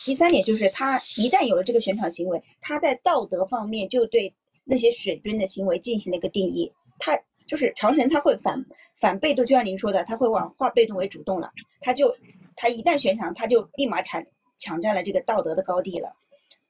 [0.04, 4.34] 第三点就是他一旦有了这个悬赏行为，他在道德方面就对
[4.64, 8.66] 那些水军的行为进行了一个定义，他就是长城他会反
[8.96, 12.16] 反被动，就像您说的，他会往化被动为主动了，他就。
[12.56, 14.24] 他一旦悬赏，他就立马抢
[14.58, 16.16] 抢占了这个道德的高地了，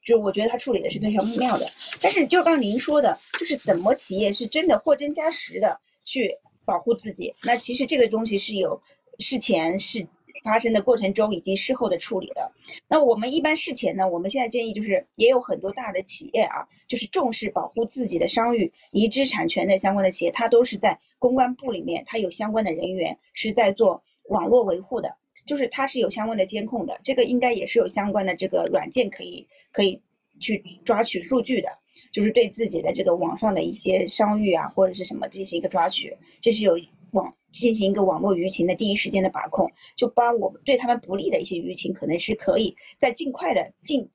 [0.05, 1.67] 就我觉得他处理的是非常妙的。
[2.03, 8.83] 但是就刚您说的，就是怎么企业是真的货真价实的去保护自己，那其实这个东西是有
[9.19, 10.09] 事前是
[10.43, 12.53] 发生的过程中以及事后的处理的。
[12.89, 25.17] 那我们一般事前呢，我们现在建议就是也有很多大的企业啊，就是重视保护自己的商誉、遗知产权的相关的企业，它都是在公关部里面，它有相关的人员是在做网络维护的。
[25.47, 30.03] 就是它是有相关的监控的，这个应该也是有相关的这个软件可以可以
[30.41, 31.79] 去抓取数据的，
[32.13, 36.79] 就是对自己的这个网上的一些商誉啊或者是什么进行一个抓取，这是有
[37.13, 44.11] 网进行一个网络舆情的第一时间的把控，就把我对他们不利的一些舆情，可能是可以在尽快的尽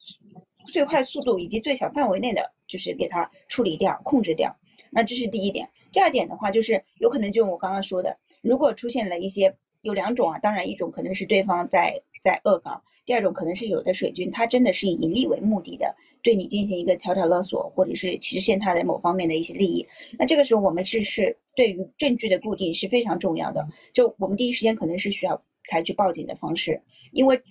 [0.68, 4.58] 最快速度以及最小范围内的，就是给它处理掉控制掉。
[4.92, 9.56] 那这是第一点，第二点的话就是有可能就我刚刚说的，如果出现了一些。
[9.82, 19.88] 有两种啊，当然一种可能是对方在在恶搞，第二种可能是有的水军他真的是以盈利为目的的，对你进行一个敲诈勒索，或者是实现他的某方面的一些利益。
[20.20, 27.42] 那这个时候我们是是对于证据的固定是非常重要的，就我们第一时间可能是需要采取报警的方式，因为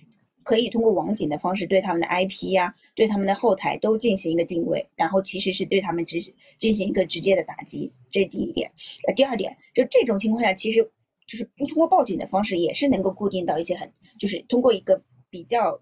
[0.43, 6.19] 可以通过网警的方式对他们的 IP 呀，对他们的后台都进行一个定位，然后其实是对他们直
[6.57, 8.71] 进行一个直接的打击，这是第一点。
[9.05, 10.91] 呃，第二点就这种情况下其实。
[11.31, 15.79] 就是不通过报警的方式，也是能够固定到一些很，就是通过一个比较，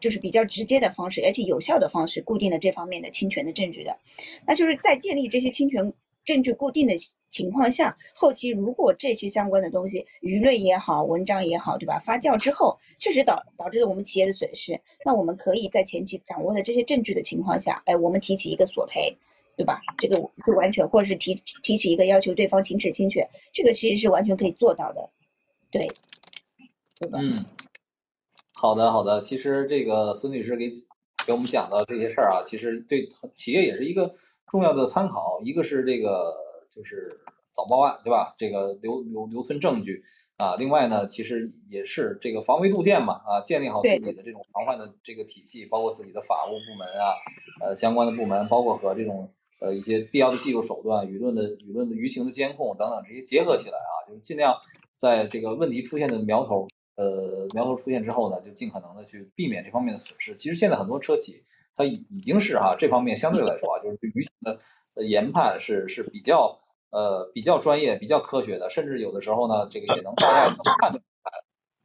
[0.00, 3.98] 就是比较直接的方式，而且有效的方式固定了这方面的侵权的证据的。
[4.46, 5.92] 那就是在建立这些侵权
[6.24, 6.94] 证据固定的
[7.28, 11.98] 情况下，后期如果这些相关的东西，舆论也好，文章也好，对吧？
[11.98, 19.18] 发酵之后，确实导导致了我们企业的损失，那我们可以在前期掌握的这些证据的情况下，哎，我们提起一个索赔。
[19.56, 19.80] 对吧？
[19.98, 25.10] 这个是完全，或者是提提起一个要求，对方停止侵权，这个其实是完全可以做到的，
[25.70, 25.88] 对，
[26.98, 27.20] 对吧？
[27.22, 27.44] 嗯，
[28.52, 30.70] 好的好的，其实这个孙律师给
[31.24, 34.16] 给我们讲的这些事儿啊，其实对企业也是一个
[34.48, 36.34] 重要的参考，一个是这个
[36.68, 37.20] 就是
[37.52, 38.34] 早报案，对吧？
[38.36, 40.02] 这个留留留存证据
[40.36, 47.14] 啊，另外呢，其实也是这个防微杜渐嘛啊，建立好自己的这种防范的这个体系，包括自己的法务部门啊，
[47.60, 49.32] 呃相关的部门，包括和这种。
[49.64, 54.56] 呃，一些必要的技术手段、舆论的舆论的舆情的监控等等这些结合起来啊，就是尽量
[54.94, 60.34] 在这个问题出现的苗头，呃，苗头出现之后呢，就尽可能的去避免这方面的损失。
[60.34, 61.44] 其实现在很多车企
[61.74, 64.60] 它已已经是哈这方面相对来说啊，就是对舆情的
[65.02, 66.60] 研判是是比较
[66.90, 71.02] 呃比较专业、比较科学的，甚至有的时候呢，这个也能大概能判断。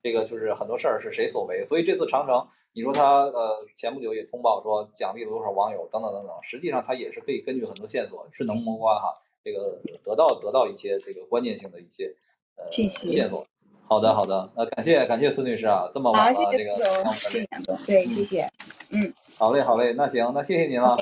[0.02, 12.16] 这个就是很多事儿是谁所为，所以这次长城，你说他呃前不久也通报说奖励了多少网友等等等等，实际上他也是可以根据很多线索顺藤摸瓜哈，这个得到得到一些这个关键性的一些
[12.56, 13.46] 呃线索。
[13.90, 16.78] 好的好的，呃感谢感谢孙女士啊，这么晚了这个
[17.16, 18.50] 谢谢杨总，对谢谢，
[18.92, 20.96] 嗯，好嘞好嘞，那行那谢谢您了，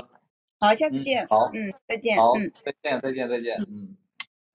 [0.59, 2.33] 好下次见，好嗯再见，好
[2.63, 3.95] 再见再见再见，嗯，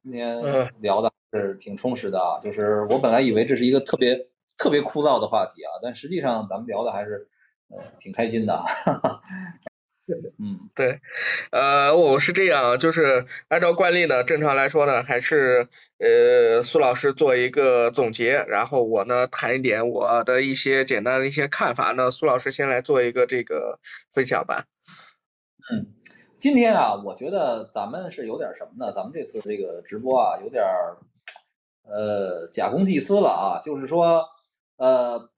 [0.03, 0.43] 今天
[0.81, 4.32] 聊的是挺充实的啊，就是我本来以为这是一个特别。
[4.59, 7.29] 特别枯燥的话题啊，但实际上咱们聊的还是
[7.69, 8.57] 呃挺开心的。
[8.59, 9.23] 哈哈。
[10.39, 11.01] 嗯，对，
[11.53, 23.79] 呃，我是这样，就是按照惯例呢，正常来说呢，还是呃苏老师做一个总结，然后我呢谈一点我的一些简单的一些看法，那苏老师先来做一个这个
[24.13, 24.65] 分享吧。
[25.71, 25.95] 嗯，
[26.37, 28.93] 今天啊，我觉得咱们是有点什么呢？
[28.93, 30.65] 咱们这次这个直播啊，有点
[31.85, 34.27] 呃假公济私了啊，就是说
[34.83, 35.31] 呃，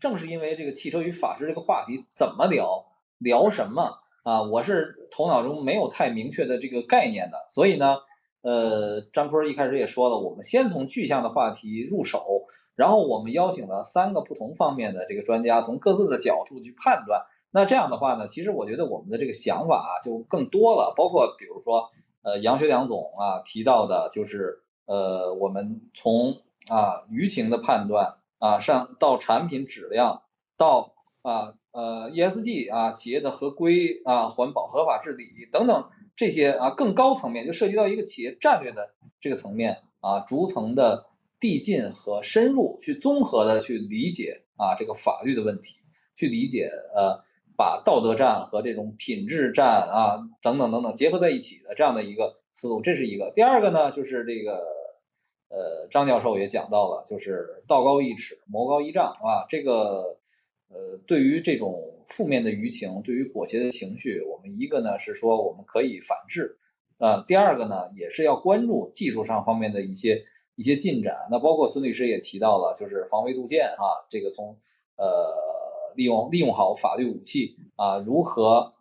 [0.00, 2.84] 正是因为这个汽车与法治这个话题怎么聊，
[3.16, 4.00] 聊什么？
[4.22, 8.00] 啊，我是头脑中没有太明确的这个概念的，所以呢，
[8.42, 12.22] 呃，张坤一开始也说了，我们先从具象的话题入手，
[12.74, 17.22] 然后我们邀请了三个不同方面的这个专家，从各自的角度去判断。
[17.50, 21.88] 那这样的话呢，其实我觉得我们的这个想法啊就更多了，包括比如说，
[22.20, 30.22] 呃，杨学良总啊提到的，就是呃，我们从啊舆情的判断啊上到产品质量
[30.56, 31.54] 到啊。
[31.74, 38.90] 呃，ESG 啊，企业的合规啊，环保、合法治理等等这些啊，更高层面就涉及到一个企业战略的
[39.22, 41.06] 这个层面啊，逐层的
[41.40, 45.78] 递进和深入去综合的去理解啊这个法律的问题，
[46.14, 47.24] 去理解呃
[47.56, 53.32] 把道德战和这种品质战啊等等等等结合在一起的这样的一个思路，这是一个。
[53.34, 54.62] 第二个呢，就是这个
[55.52, 60.18] 呃张教授也讲到了，就是道高一尺，魔高一丈啊，这个。
[60.74, 66.56] 呃，对于这种负面的舆情，对于裹挟的情绪，我们一个呢是说我们可以反制
[66.96, 70.24] 啊，第二个呢也是要关注技术上方面的一些
[70.54, 71.28] 一些进展。
[71.30, 74.56] 那包括孙律师也提到了，就是防微杜渐哈，这个从
[74.96, 78.72] 呃利用利用好法律武器啊，如何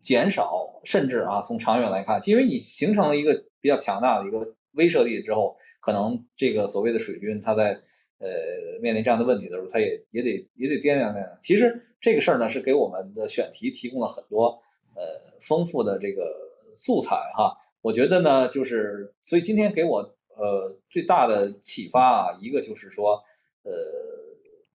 [0.00, 7.82] 减少，甚至啊从长远来看，因为你形成了一个比较强大的一个威慑力之后，可能这个所谓的水军他在。
[8.20, 11.38] 呃，面临这样的问题的时候，他也也得也得掂量掂量。
[11.40, 14.60] 其实这个事儿呢，是给我们的选题提供了很多
[14.96, 15.04] 呃
[15.40, 16.34] 丰富的这个
[16.74, 17.58] 素材哈。
[17.80, 23.22] 我觉得呢，就是所以今天给我呃最大的启发啊，一个就是说
[23.62, 23.72] 呃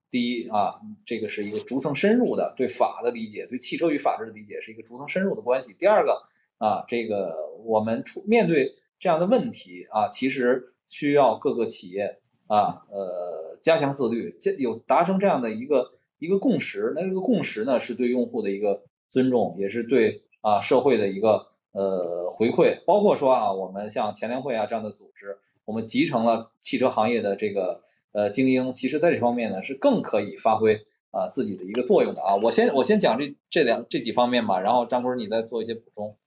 [0.09, 5.75] 第一啊，这个是一个逐层深入的对法的理解，对汽车与法治的理解是一个逐层深入的关系。
[5.77, 6.23] 第二个
[6.59, 12.19] 啊，这个我们出面对这样的问题啊，其实需要各个企业。
[12.45, 22.83] 啊，呃，加强自律，这有达成这样的一个一个共识，那这个共识呢，是对用户的一个尊重，也是对啊社会的一个呃回馈。
[22.85, 27.81] 包括说啊，我们像前联会啊这样的组织，我们集成了汽车行业的这个
[28.11, 32.35] 呃精英，其实在这方面呢是更可以发挥啊自己的一个作用的啊。
[32.35, 36.17] 我先我先讲这这两这几方面吧，然后张坤你再做一些补充。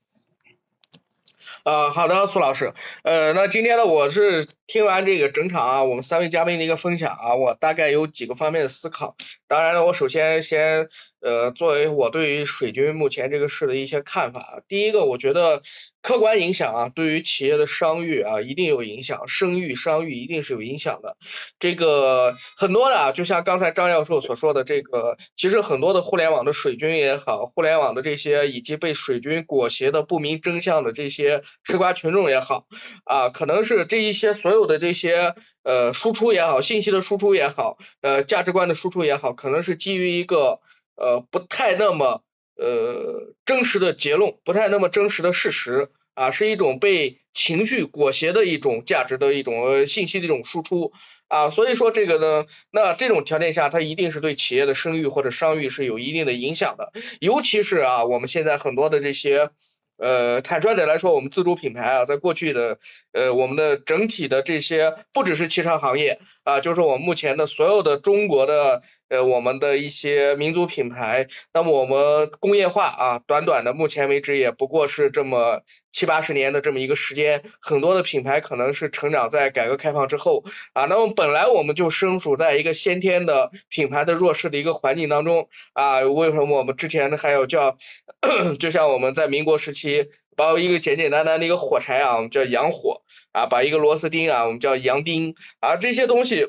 [1.66, 9.16] 呃，好的，苏老师，呃，那今天呢，我是听完这个整场啊，我们三位嘉宾的一个分享啊，我大概有几个方面的思考。
[9.48, 10.88] 当然了，我首先先
[11.20, 15.62] 呃，作为我对于水军目前这个事的一些看法，第一个，我觉得
[16.02, 21.16] 客观影响啊，对于企业的商誉啊，一定有影响，声誉、商誉一定是有影响的。
[21.58, 32.66] 这个很多的啊，就像刚才张教授所说的，这个其实很多的互联网的水军也好，互联网的这些以及被水军裹挟的不明真相的这些吃瓜群众也好
[33.04, 35.34] 啊，可能是这一些所有的这些
[35.66, 40.60] 呃输出也好，信息的输出也好，呃价值观的输出也好，可能是基于一个。
[40.98, 42.22] 呃，不太那么
[42.56, 50.92] 呃真实的结论，不太那么真实的事实啊，是一种被情绪裹挟的一种价值的一种信息的一种输出
[51.28, 59.50] 啊，所以说这个呢，那这种条件下，它一定是对企业的声誉或者商誉是有一定的影响的，尤其是啊，我们现在很多的这些。
[59.96, 62.78] 呃，坦率点来说，我们自主品牌啊，在过去的
[63.12, 87.76] 呃，我们的整体的这些，不只是汽车行业啊，就是我们目前的所有的中国的呃，我们的一些民族品牌，那么我们工业化啊，短短的目前为止也不过是这么七八十年的这么一个时间，很多的品牌可能是成长在改革开放之后啊，那么本来我们就身处在一个先天的品牌的弱势的一个环境当中啊，为什么我们之前还有叫，
[88.58, 90.08] 就像我们在民国时期。
[90.38, 93.00] 把一个简简单单的一个火柴啊，我们叫洋火
[93.32, 96.48] 啊，把一个螺丝钉啊，我们叫洋钉啊，这些东西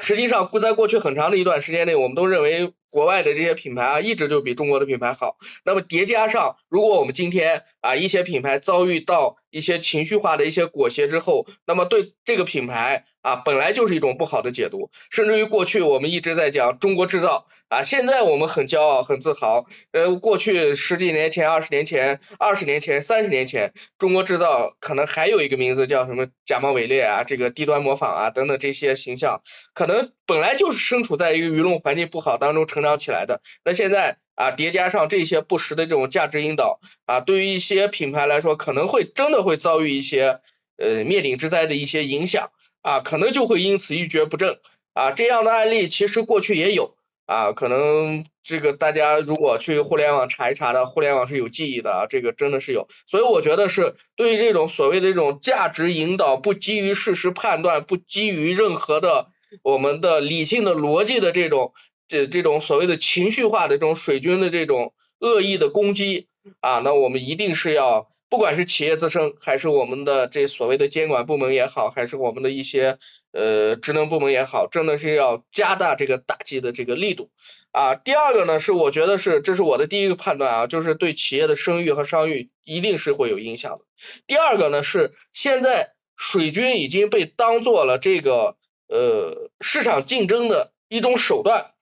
[0.00, 5.36] 实际上在过去很长的一段时间内，我们都认为国外的这些品牌啊，一直就比中国的品牌好。
[5.64, 17.46] 那么叠加上，如果我们今天啊一些品牌遭遇到一些情绪化的一些裹挟之后，那么对这个品牌啊本来就是一种不好的解读，甚至于过去我们一直在讲中国制造。
[17.70, 19.66] 啊，现在我们很骄傲，很自豪。
[19.92, 29.42] 呃，过去十几年前、二十年前、二十年前、三十年前，中国制造可能还有一个名字叫什么假冒伪劣啊，这个低端模仿啊等等这些形象，
[29.72, 33.40] 可能本来就是身处在一个舆论环境不好当中成长起来的。
[33.64, 40.40] 那现在啊，叠加上这些不实的这种价值引导啊，对于一些品牌来说，可能会真的会遭遇一些
[40.76, 42.50] 呃灭顶之灾的一些影响
[42.82, 44.58] 啊，可能就会因此一蹶不振
[44.92, 45.12] 啊。
[45.12, 46.96] 这样的案例其实过去也有。
[47.30, 59.28] 啊，可能这个大家如果去互联网查一查的，互联网是有记忆的啊，这个真的是有，所以我觉得是对于这种所谓的这种价值引导，不基于事实判断，不基于任何的
[59.62, 61.72] 我们的理性的逻辑的这种
[62.08, 66.26] 这这种所谓的情绪化的这种水军的这种恶意的攻击
[66.58, 68.10] 啊，那我们一定是要。
[68.28, 72.96] 不管是企业自身，还是我们的这所谓的监管部门也好，还是我们的一些
[73.32, 77.30] 呃职能部门也好，真的是要加大这个打击的这个力度
[77.72, 77.94] 啊。
[77.94, 83.84] 第二个呢，是我觉得是，这是我的第一个判断啊，就是对企业的声誉和商誉一定是会有影响的。
[84.26, 88.56] 第二个呢，是现在水军已经被当做了这个
[88.88, 91.72] 呃市场竞争的一种手段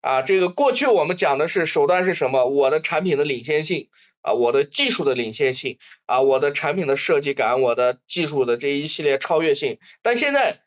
[0.00, 0.22] 啊。
[0.22, 2.46] 这个过去我们讲的是手段是什么？
[2.46, 3.88] 我的产品的领先性。
[4.22, 10.58] 啊，我的技术的领先性啊，我的产品的设计感，我的技术的这一系列超越性，但现在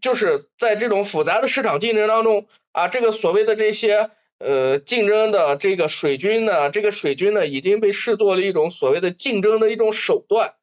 [0.00, 10.54] 就是在这种复杂的市场竞争当中啊，这个所谓的这些呃竞争的这个水军呢，这个水军呢已经被视作了一种所谓的竞争的一种手段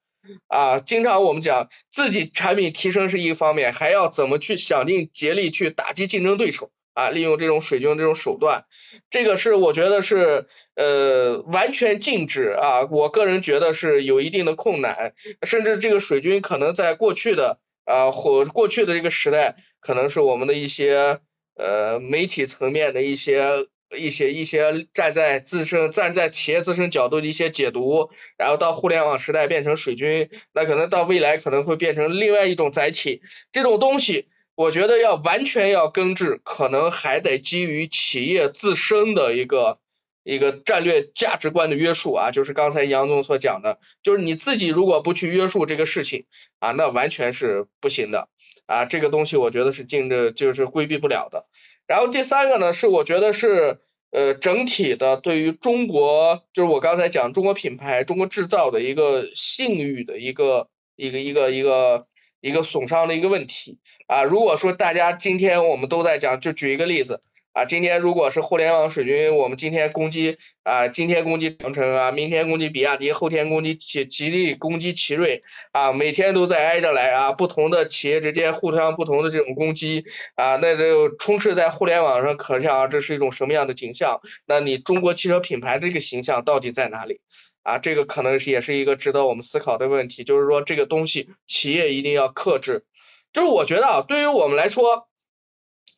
[0.48, 6.72] 啊，经常我们讲自己产品提升是一方面，还要怎么去想尽竭力去打击竞争对手。
[6.94, 8.66] 啊，利用这种水军这种手段，
[9.10, 12.86] 这个是我觉得是呃完全禁止啊。
[12.92, 21.20] 我个人觉得是有一定的困难，甚至这个水军可能在过去的啊或过去的这个时代，可能是我们的一些
[21.56, 23.68] 呃媒体层面的一些
[23.98, 33.22] 一些一些站在自身站在企业自身角度的一些解读，然后到互联网时代变成水军，那可能到未来可能会变成另外一种载体，
[33.52, 34.28] 这种东西。
[34.54, 39.80] 我觉得要完全要根治，可能还得基于企业自身的一个
[40.24, 46.26] 一个战略价值观的约束啊，就是刚才杨总所讲的，就是你自己如果不去约束这个事情
[46.60, 48.30] 啊，那完全是不行的
[48.66, 51.48] 啊，这个东西我觉得是禁着就是规避不了的。
[51.88, 53.80] 然后第三个呢，是我觉得是
[54.12, 62.08] 呃整体的对于中国，就是我刚才讲中国品牌、中国制造的一个信誉的一个一个一个一个。
[62.44, 67.22] 一个损伤的一个问题啊，如果说大家今天我们都在讲，就举一个例子
[67.54, 75.42] 啊，今天如果是互联网水军，我们今天攻击啊，今天攻击长城啊，明天攻击比亚迪，后天攻击吉吉利，攻击奇瑞
[75.74, 84.22] 啊，每天都在挨着来啊，不同的企业之间互相不同的这种攻击啊，那就充斥在互联网上，可想这是一种什么样的景象？
[84.46, 87.20] 那你中国汽车品牌这个形象到底在哪里？
[87.64, 92.86] 啊，这个可能是也是一个值得我们思考的问题，就是说这个东西企业一定要克制。
[93.34, 95.10] 就是我觉得啊，对于我们来说，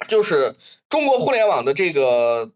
[0.08, 0.56] 就是
[0.90, 2.52] 中国互联网的这个，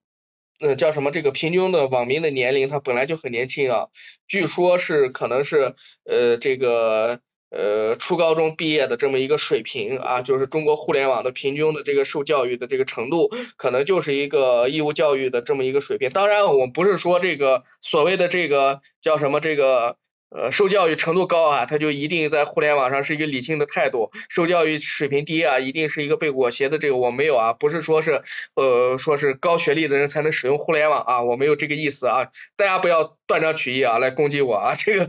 [0.60, 1.12] 呃，叫什么？
[1.12, 3.88] 这个平均的网民的年龄，它本来就很年轻啊，
[4.28, 5.76] 据说是可能是
[6.06, 7.20] 呃这个。
[7.50, 16.10] 呃，初高中毕业的这么一个水平啊，就是中国互联网的平均的这个受教育的这个程度，可能就是一个义务教育的这么一个水平。
[16.10, 19.96] 当然，我不是说这个所谓的这个叫什么这个。
[20.30, 26.78] 呃，受教育程度高啊，他就一定在互联网上是一个理性的态度；受教育水平低啊，一定是一个被裹挟的。
[26.78, 28.24] 这个我没有啊，不是说是
[28.54, 35.08] 呃说是高学历的人才能使用互联网啊，我没有这个意思啊，大家不要断章取义啊来攻击我啊，这个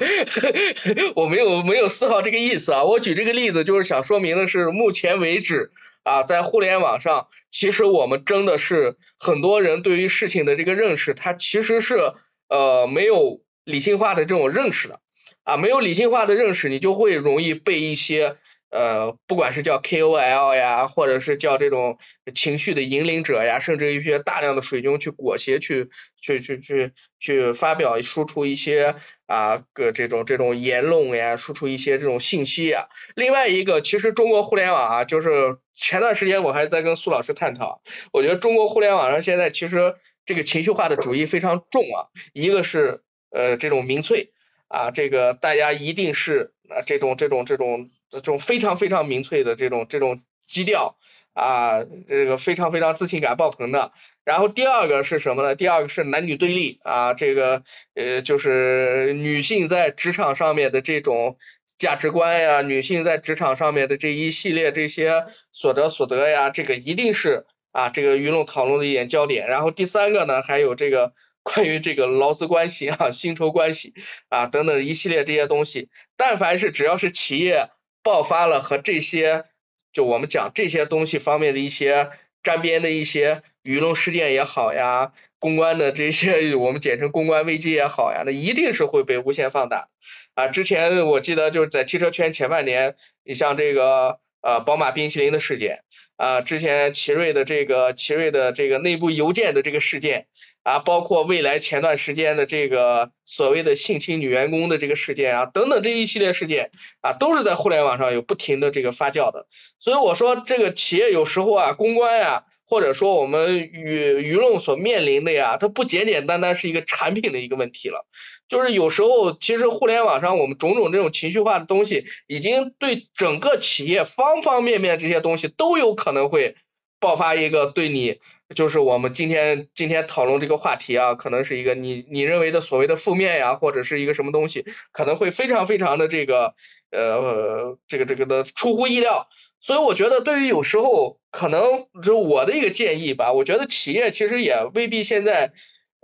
[1.17, 2.85] 我没有没有丝毫这个意思啊。
[2.85, 5.73] 我举这个例子就是想说明的是，目前为止
[6.05, 12.13] 啊，在互联网上，其实我们真的是很多人对于事情的这个认识，他其实是
[12.49, 15.01] 呃没有理性化的这种认识的。
[15.49, 18.37] 啊，没有理性化的认识，你就会容易被一些
[18.71, 21.97] 呃，不管是叫 KOL 呀，或者是叫这种
[22.35, 25.89] 情绪的引领者呀，甚至一些大量的水军去裹挟，去
[26.21, 28.97] 去去去去发表、输出一些
[29.27, 32.89] 啊个这种这种言论呀，输出一些这种信息呀。
[33.15, 37.81] 另外一个，其实中国互联网啊，就是前段时间我还在跟苏老师探讨，
[38.13, 39.95] 我觉得中国互联网上现在其实
[40.27, 43.01] 这个情绪化的主义非常重啊，一个是
[43.31, 44.31] 呃这种民粹。
[44.69, 50.97] 啊，这个大家一定是啊，这种这种这种这种非常非常民粹的这种这种基调
[51.33, 53.93] 啊，这个非常非常自信感爆棚的。
[54.25, 55.55] 然后第二个是什么呢？
[55.55, 57.63] 第二个是男女对立啊，这个
[57.95, 61.39] 呃就是女性在职场上面的这种
[61.79, 69.49] 价值观呀，女性在职场上面的这一系列这些所得所得呀，这个一定是啊这个舆论讨论的一点焦点。
[69.49, 71.15] 然后第三个呢，还有这个
[71.49, 73.95] 关于这个劳资关系啊、薪酬关系
[74.29, 77.71] 啊等等一系列这些东西，但凡是只要是企业
[78.03, 79.45] 爆发了和这些
[79.93, 82.11] 就我们讲这些东西方面的一些
[82.43, 85.13] 沾边的一些舆论事件也好呀。
[85.41, 89.89] 公关的这些， 我们简称公关危机也好呀，那一定是会被无限放大
[90.35, 90.49] 啊！
[90.49, 95.85] 之前我记得就是在汽车圈前半年，你像这个呃宝马冰淇淋的事件
[96.17, 100.27] 啊，之前奇瑞的这个奇瑞的这个内部邮件的这个事件
[100.69, 106.71] 啊，包括未来前段时间的这个所谓的性侵女员工的这个事件啊，等等这一系列事件
[107.01, 109.47] 啊，都是在互联网上有不停的这个发酵的。
[109.79, 112.45] 所以我说这个企业有时候啊，公关呀。
[112.71, 118.05] 或者说我们舆舆论所面临的呀，它不简简单单是一个产品的一个问题了，
[118.47, 126.57] 就是有时候其实互联网上我们种种这种情绪化的东西，已经对整个企业方方面面这些东西都有可能会
[127.01, 128.19] 爆发一个对你，
[128.55, 136.55] 就是我们今天今天讨论这个话题啊，可能是一个你你认为的所谓的负面呀，或者是一个什么东西，可能会非常非常的这个
[136.91, 139.29] 呃这个这个的出乎意料。
[139.61, 145.53] 所以我觉得，对于有时候可能就我的一个建议吧，我觉得企业其实也未必现在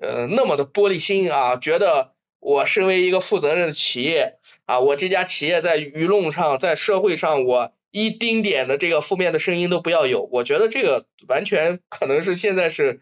[0.02, 10.28] 呃那么的玻璃心啊，觉得我身为一个负责任的企业啊，我这家企业在舆论上、在社会上，我一丁点的这个负面的声音都不要有。
[10.32, 13.00] 我觉得这个完全可能是现在是。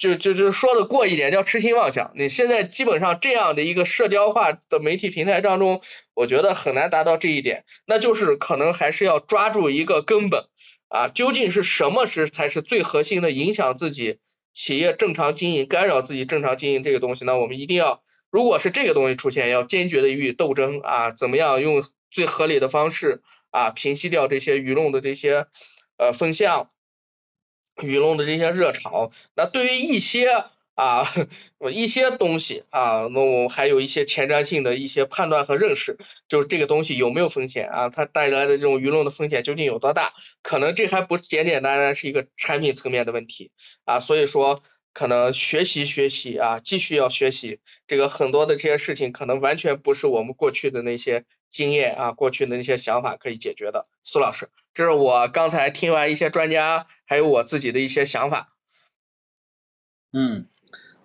[0.00, 2.12] 就就就说的过一点叫痴心妄想。
[2.14, 5.82] 你现在基本上这样的一个社交化的媒体平台当中，
[6.14, 7.66] 我觉得很难达到这一点。
[7.84, 10.46] 那就是可能还是要抓住一个根本
[10.88, 14.20] 啊，究竟是什么是才是最核心的影响自己
[14.54, 17.38] 企业正常经营、干扰自己正常经营这个东西呢？
[17.38, 25.46] 我们一定要，如果是这个东西出现，要坚决的予以斗争啊，怎么样用最合理的方式啊，平息掉这些舆论的这些
[25.98, 26.70] 呃风向。
[27.76, 30.44] 舆论的这些热潮，那对于一些
[30.74, 31.06] 啊
[31.72, 35.96] 一些东西啊，那我还有一些前瞻性的一些判断和认识，
[36.28, 37.88] 就是这个东西有没有风险啊？
[37.88, 40.12] 它带来的这种舆论的风险究竟有多大？
[40.42, 43.50] 可能这还不简简单单是一个产品层面的问题
[43.86, 44.62] 啊，所以说
[44.92, 53.88] 可能学习学习啊，继续要学习这个很多的这些事情，可能完全不是我们过去的那些经验啊，过去的那些想法可以解决的。
[54.02, 54.48] 苏老师。
[54.72, 58.54] 这是我刚才听完一些专家，还有我自己的一些想法。
[60.12, 60.46] 嗯，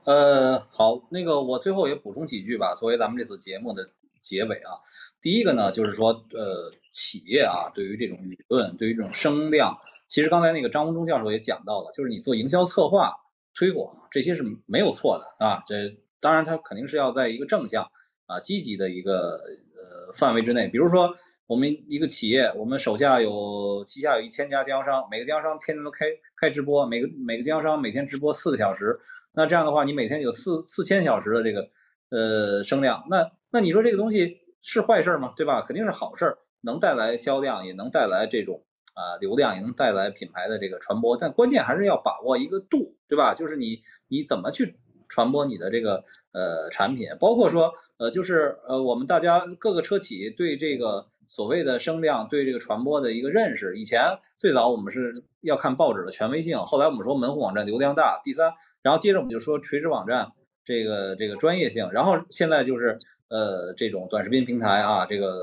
[0.04, 3.90] 呃，好，那个我最后也补充几句吧，作为咱们这次节目的
[4.22, 4.86] 结尾啊。
[5.20, 13.16] 第一个呢，就是说，呃，企业啊，对于这种舆论，对于这种声量，其实刚才那个张文忠教授也讲到了，就是你做营销策划、
[13.56, 15.64] 推广这些是没有错的啊。
[15.66, 17.90] 这当然它肯定是要在一个正向
[18.28, 21.18] 啊、积极的一个呃范围之内，比如说。
[21.48, 29.00] 我们一个企业，我们手下有旗下有一千家经销商，每个经销商天天都开开直播，每个每个经销商每天直播四个小时，
[29.32, 31.70] 那这样的话，你每天有四四千小时的这个
[32.10, 35.36] 呃声量，那那你说这个东西是坏事吗？
[35.38, 35.62] 对吧？
[35.62, 38.64] 肯定是好事，能带来销量，也能带来这种
[38.96, 43.36] 啊流量，也能带来品牌的这个传播，但关键还是要把握一个度，对吧？
[43.36, 44.76] 就是你你怎么去
[45.08, 51.06] 传播你的这个呃产品，包括说呃就是呃我们大家各个车企对这个。
[51.28, 58.54] 所谓的声量对这个传播的一个认识，以前最早我们是要看报纸的权威性，后来我们说门户网站流量大，第三，
[58.84, 65.40] 然后接着我们就说垂直网站这个这个专业性，然后现在就是呃这种短视频平台啊，这个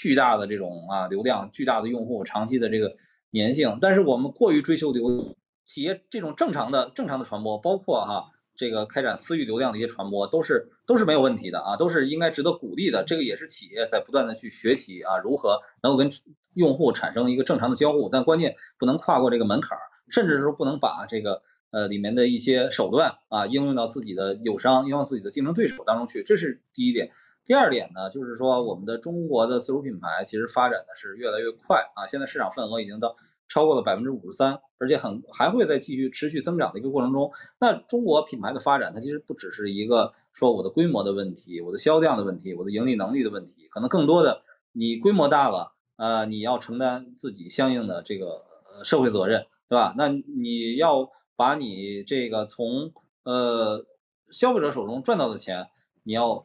[0.00, 2.96] 巨大的这种啊流量，巨大的用户，长期的这个
[3.32, 8.28] 粘性，但是我们过于追求流企业这种正常的正常的传播，包括哈。
[8.56, 13.04] 这个开展私域流量的一些传播都是都是没有问题的啊，都是应该值得鼓励的。
[13.04, 16.10] 这个也是企业在不断的去学习啊，如何能够跟
[16.52, 19.78] 用户产生一个正常的交互，但关键不能跨过这个门槛，
[20.10, 21.40] 甚至是说不能把这个
[21.70, 26.22] 呃里面的一些手段啊应用到自己的友商、应用到自己的竞争对手当中去。
[26.22, 27.12] 这是第一点。
[27.50, 33.16] 第二点呢，就是说我们的中国的自主品牌其实发展的是越来越快啊，现在市场份额已经到。
[33.48, 37.32] 超过了百分之五十三，而且很还会在继续持续增长的一个过程中。
[37.58, 48.44] 那中国品牌的发展，它其实不只是一个说我的规模的问题，我的销量的问题，我的盈利能力的问题，可能更多的你规模大了，呃，你要承担自己相应的这个
[48.84, 49.96] 社会责任，对吧？
[49.98, 52.92] 那你要把你这个从
[53.24, 53.84] 呃
[54.30, 55.70] 消费者手中赚到的钱，
[56.04, 56.44] 你要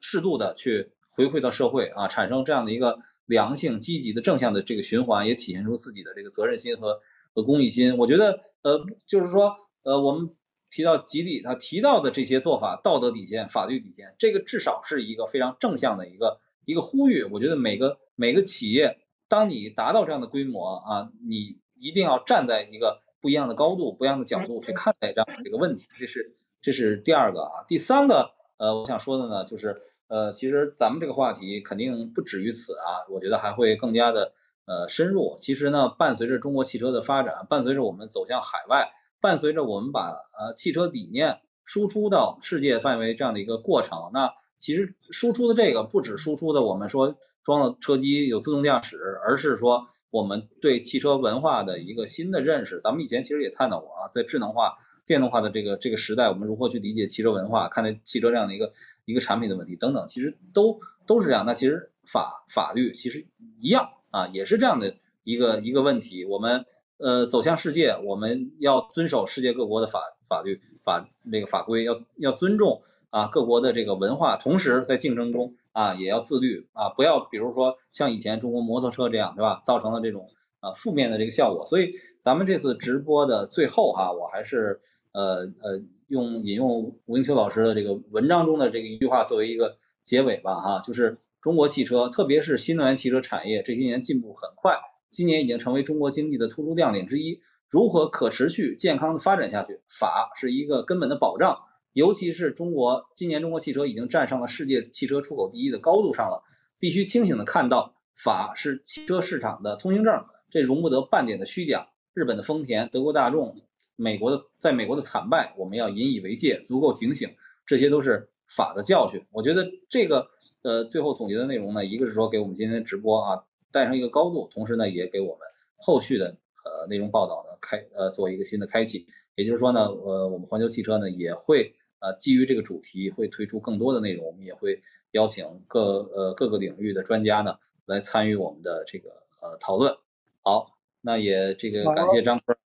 [0.00, 2.98] 适度的去回馈到社会啊，产生这样的一个。
[3.28, 7.02] 良性、积极的、正向的这个循环，也体现出自己的这个责任心和
[7.34, 7.98] 和公益心。
[7.98, 10.34] 我觉得，呃，就是说，呃，我们
[10.70, 18.98] 提到吉利，他提到的这些做法，道德底线、法律底线，这个至少是一个非常正向的一个一个呼吁，我觉得每个每个企业，
[19.28, 34.32] 当你达到这样的规模啊，你一定要站在一个不一样的高度、不一样的角度去看待这样的这个问题，这是这是第二个啊，第三个呃，我想说的呢，就是呃，其实咱们这个话题肯定不止于此啊，我觉得还会更加的
[34.66, 35.36] 呃深入。
[35.38, 38.90] 其实呢，伴随着中国汽车的发展，伴随着我们走向海外，
[39.20, 52.80] 伴随着我们把呃汽车理念输出到世界范围这样的一个过程，那其实输出的这个不止输出的我们说装了车机有自动驾驶，而是说我们对汽车文化的一个新的认识。
[52.80, 54.78] 咱们以前其实也探讨过啊，在智能化、
[55.08, 58.74] 电动化的这个这个时代，我们如何去理解汽车文化，看待汽车这样的一个
[59.06, 61.46] 一个产品的问题等等，其实都都是这样。
[61.46, 63.26] 那其实法法律其实
[63.58, 66.26] 一样啊，也是这样的一个一个问题。
[66.26, 66.66] 我们
[66.98, 79.62] 呃走向世界，我们要遵守世界各国的法法律法这个法规，要要尊重啊各国的这个文化，同时在竞争中啊也要自律啊，不要比如说像以前中国摩托车这样，对吧？
[79.64, 80.28] 造成了这种
[80.60, 81.64] 啊负面的这个效果。
[81.64, 84.82] 所以咱们这次直播的最后哈，我还是
[85.12, 94.78] 呃呃用引用吴英秋老师的这个文章中的这个一句话作为一个结尾吧哈，就是中国汽车，特别是新能源汽车产业这些年进步很快。
[95.10, 97.40] 今年已经成为中国经济的突出亮点之一。
[97.70, 101.60] 如何可持续健康的发展下去，法是一个根本的保障。
[101.92, 106.44] 尤其是中国今年中国汽车已经站上了世界汽车出口第一的高度上了，
[106.78, 111.88] 必须清醒的看到，法是汽车市场的通行证，这容不得半点的虚假。
[112.14, 113.60] 日本的丰田、德国大众、
[113.98, 117.34] 美国的在美国的惨败，我们要引以为戒，足够警醒。
[117.66, 119.26] 这些都是法的教训。
[119.32, 120.28] 我觉得这个
[120.62, 123.44] 呃最后总结的内容呢，一个是说给我们今天的直播啊。
[123.70, 125.40] 带上一个高度，同时呢，也给我们
[125.76, 129.06] 后续的呃内容报道呢开呃做一个新的开启。
[129.34, 139.10] 也就是说呢，呃，我们环球汽车呢也会呃基于这个主题会推出更多的内容，我们也会邀请各呃各个领域的专家呢来参与我们的这个
[139.42, 139.98] 呃讨论。
[140.42, 142.56] 好，那也这个感谢张坤，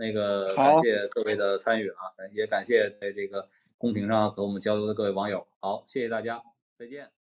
[0.00, 3.46] 那个感谢各位的参与啊，也感谢在这个
[3.76, 5.46] 公屏上和我们交流的各位网友。
[5.60, 6.42] 好，谢谢大家，
[6.78, 7.10] 再见。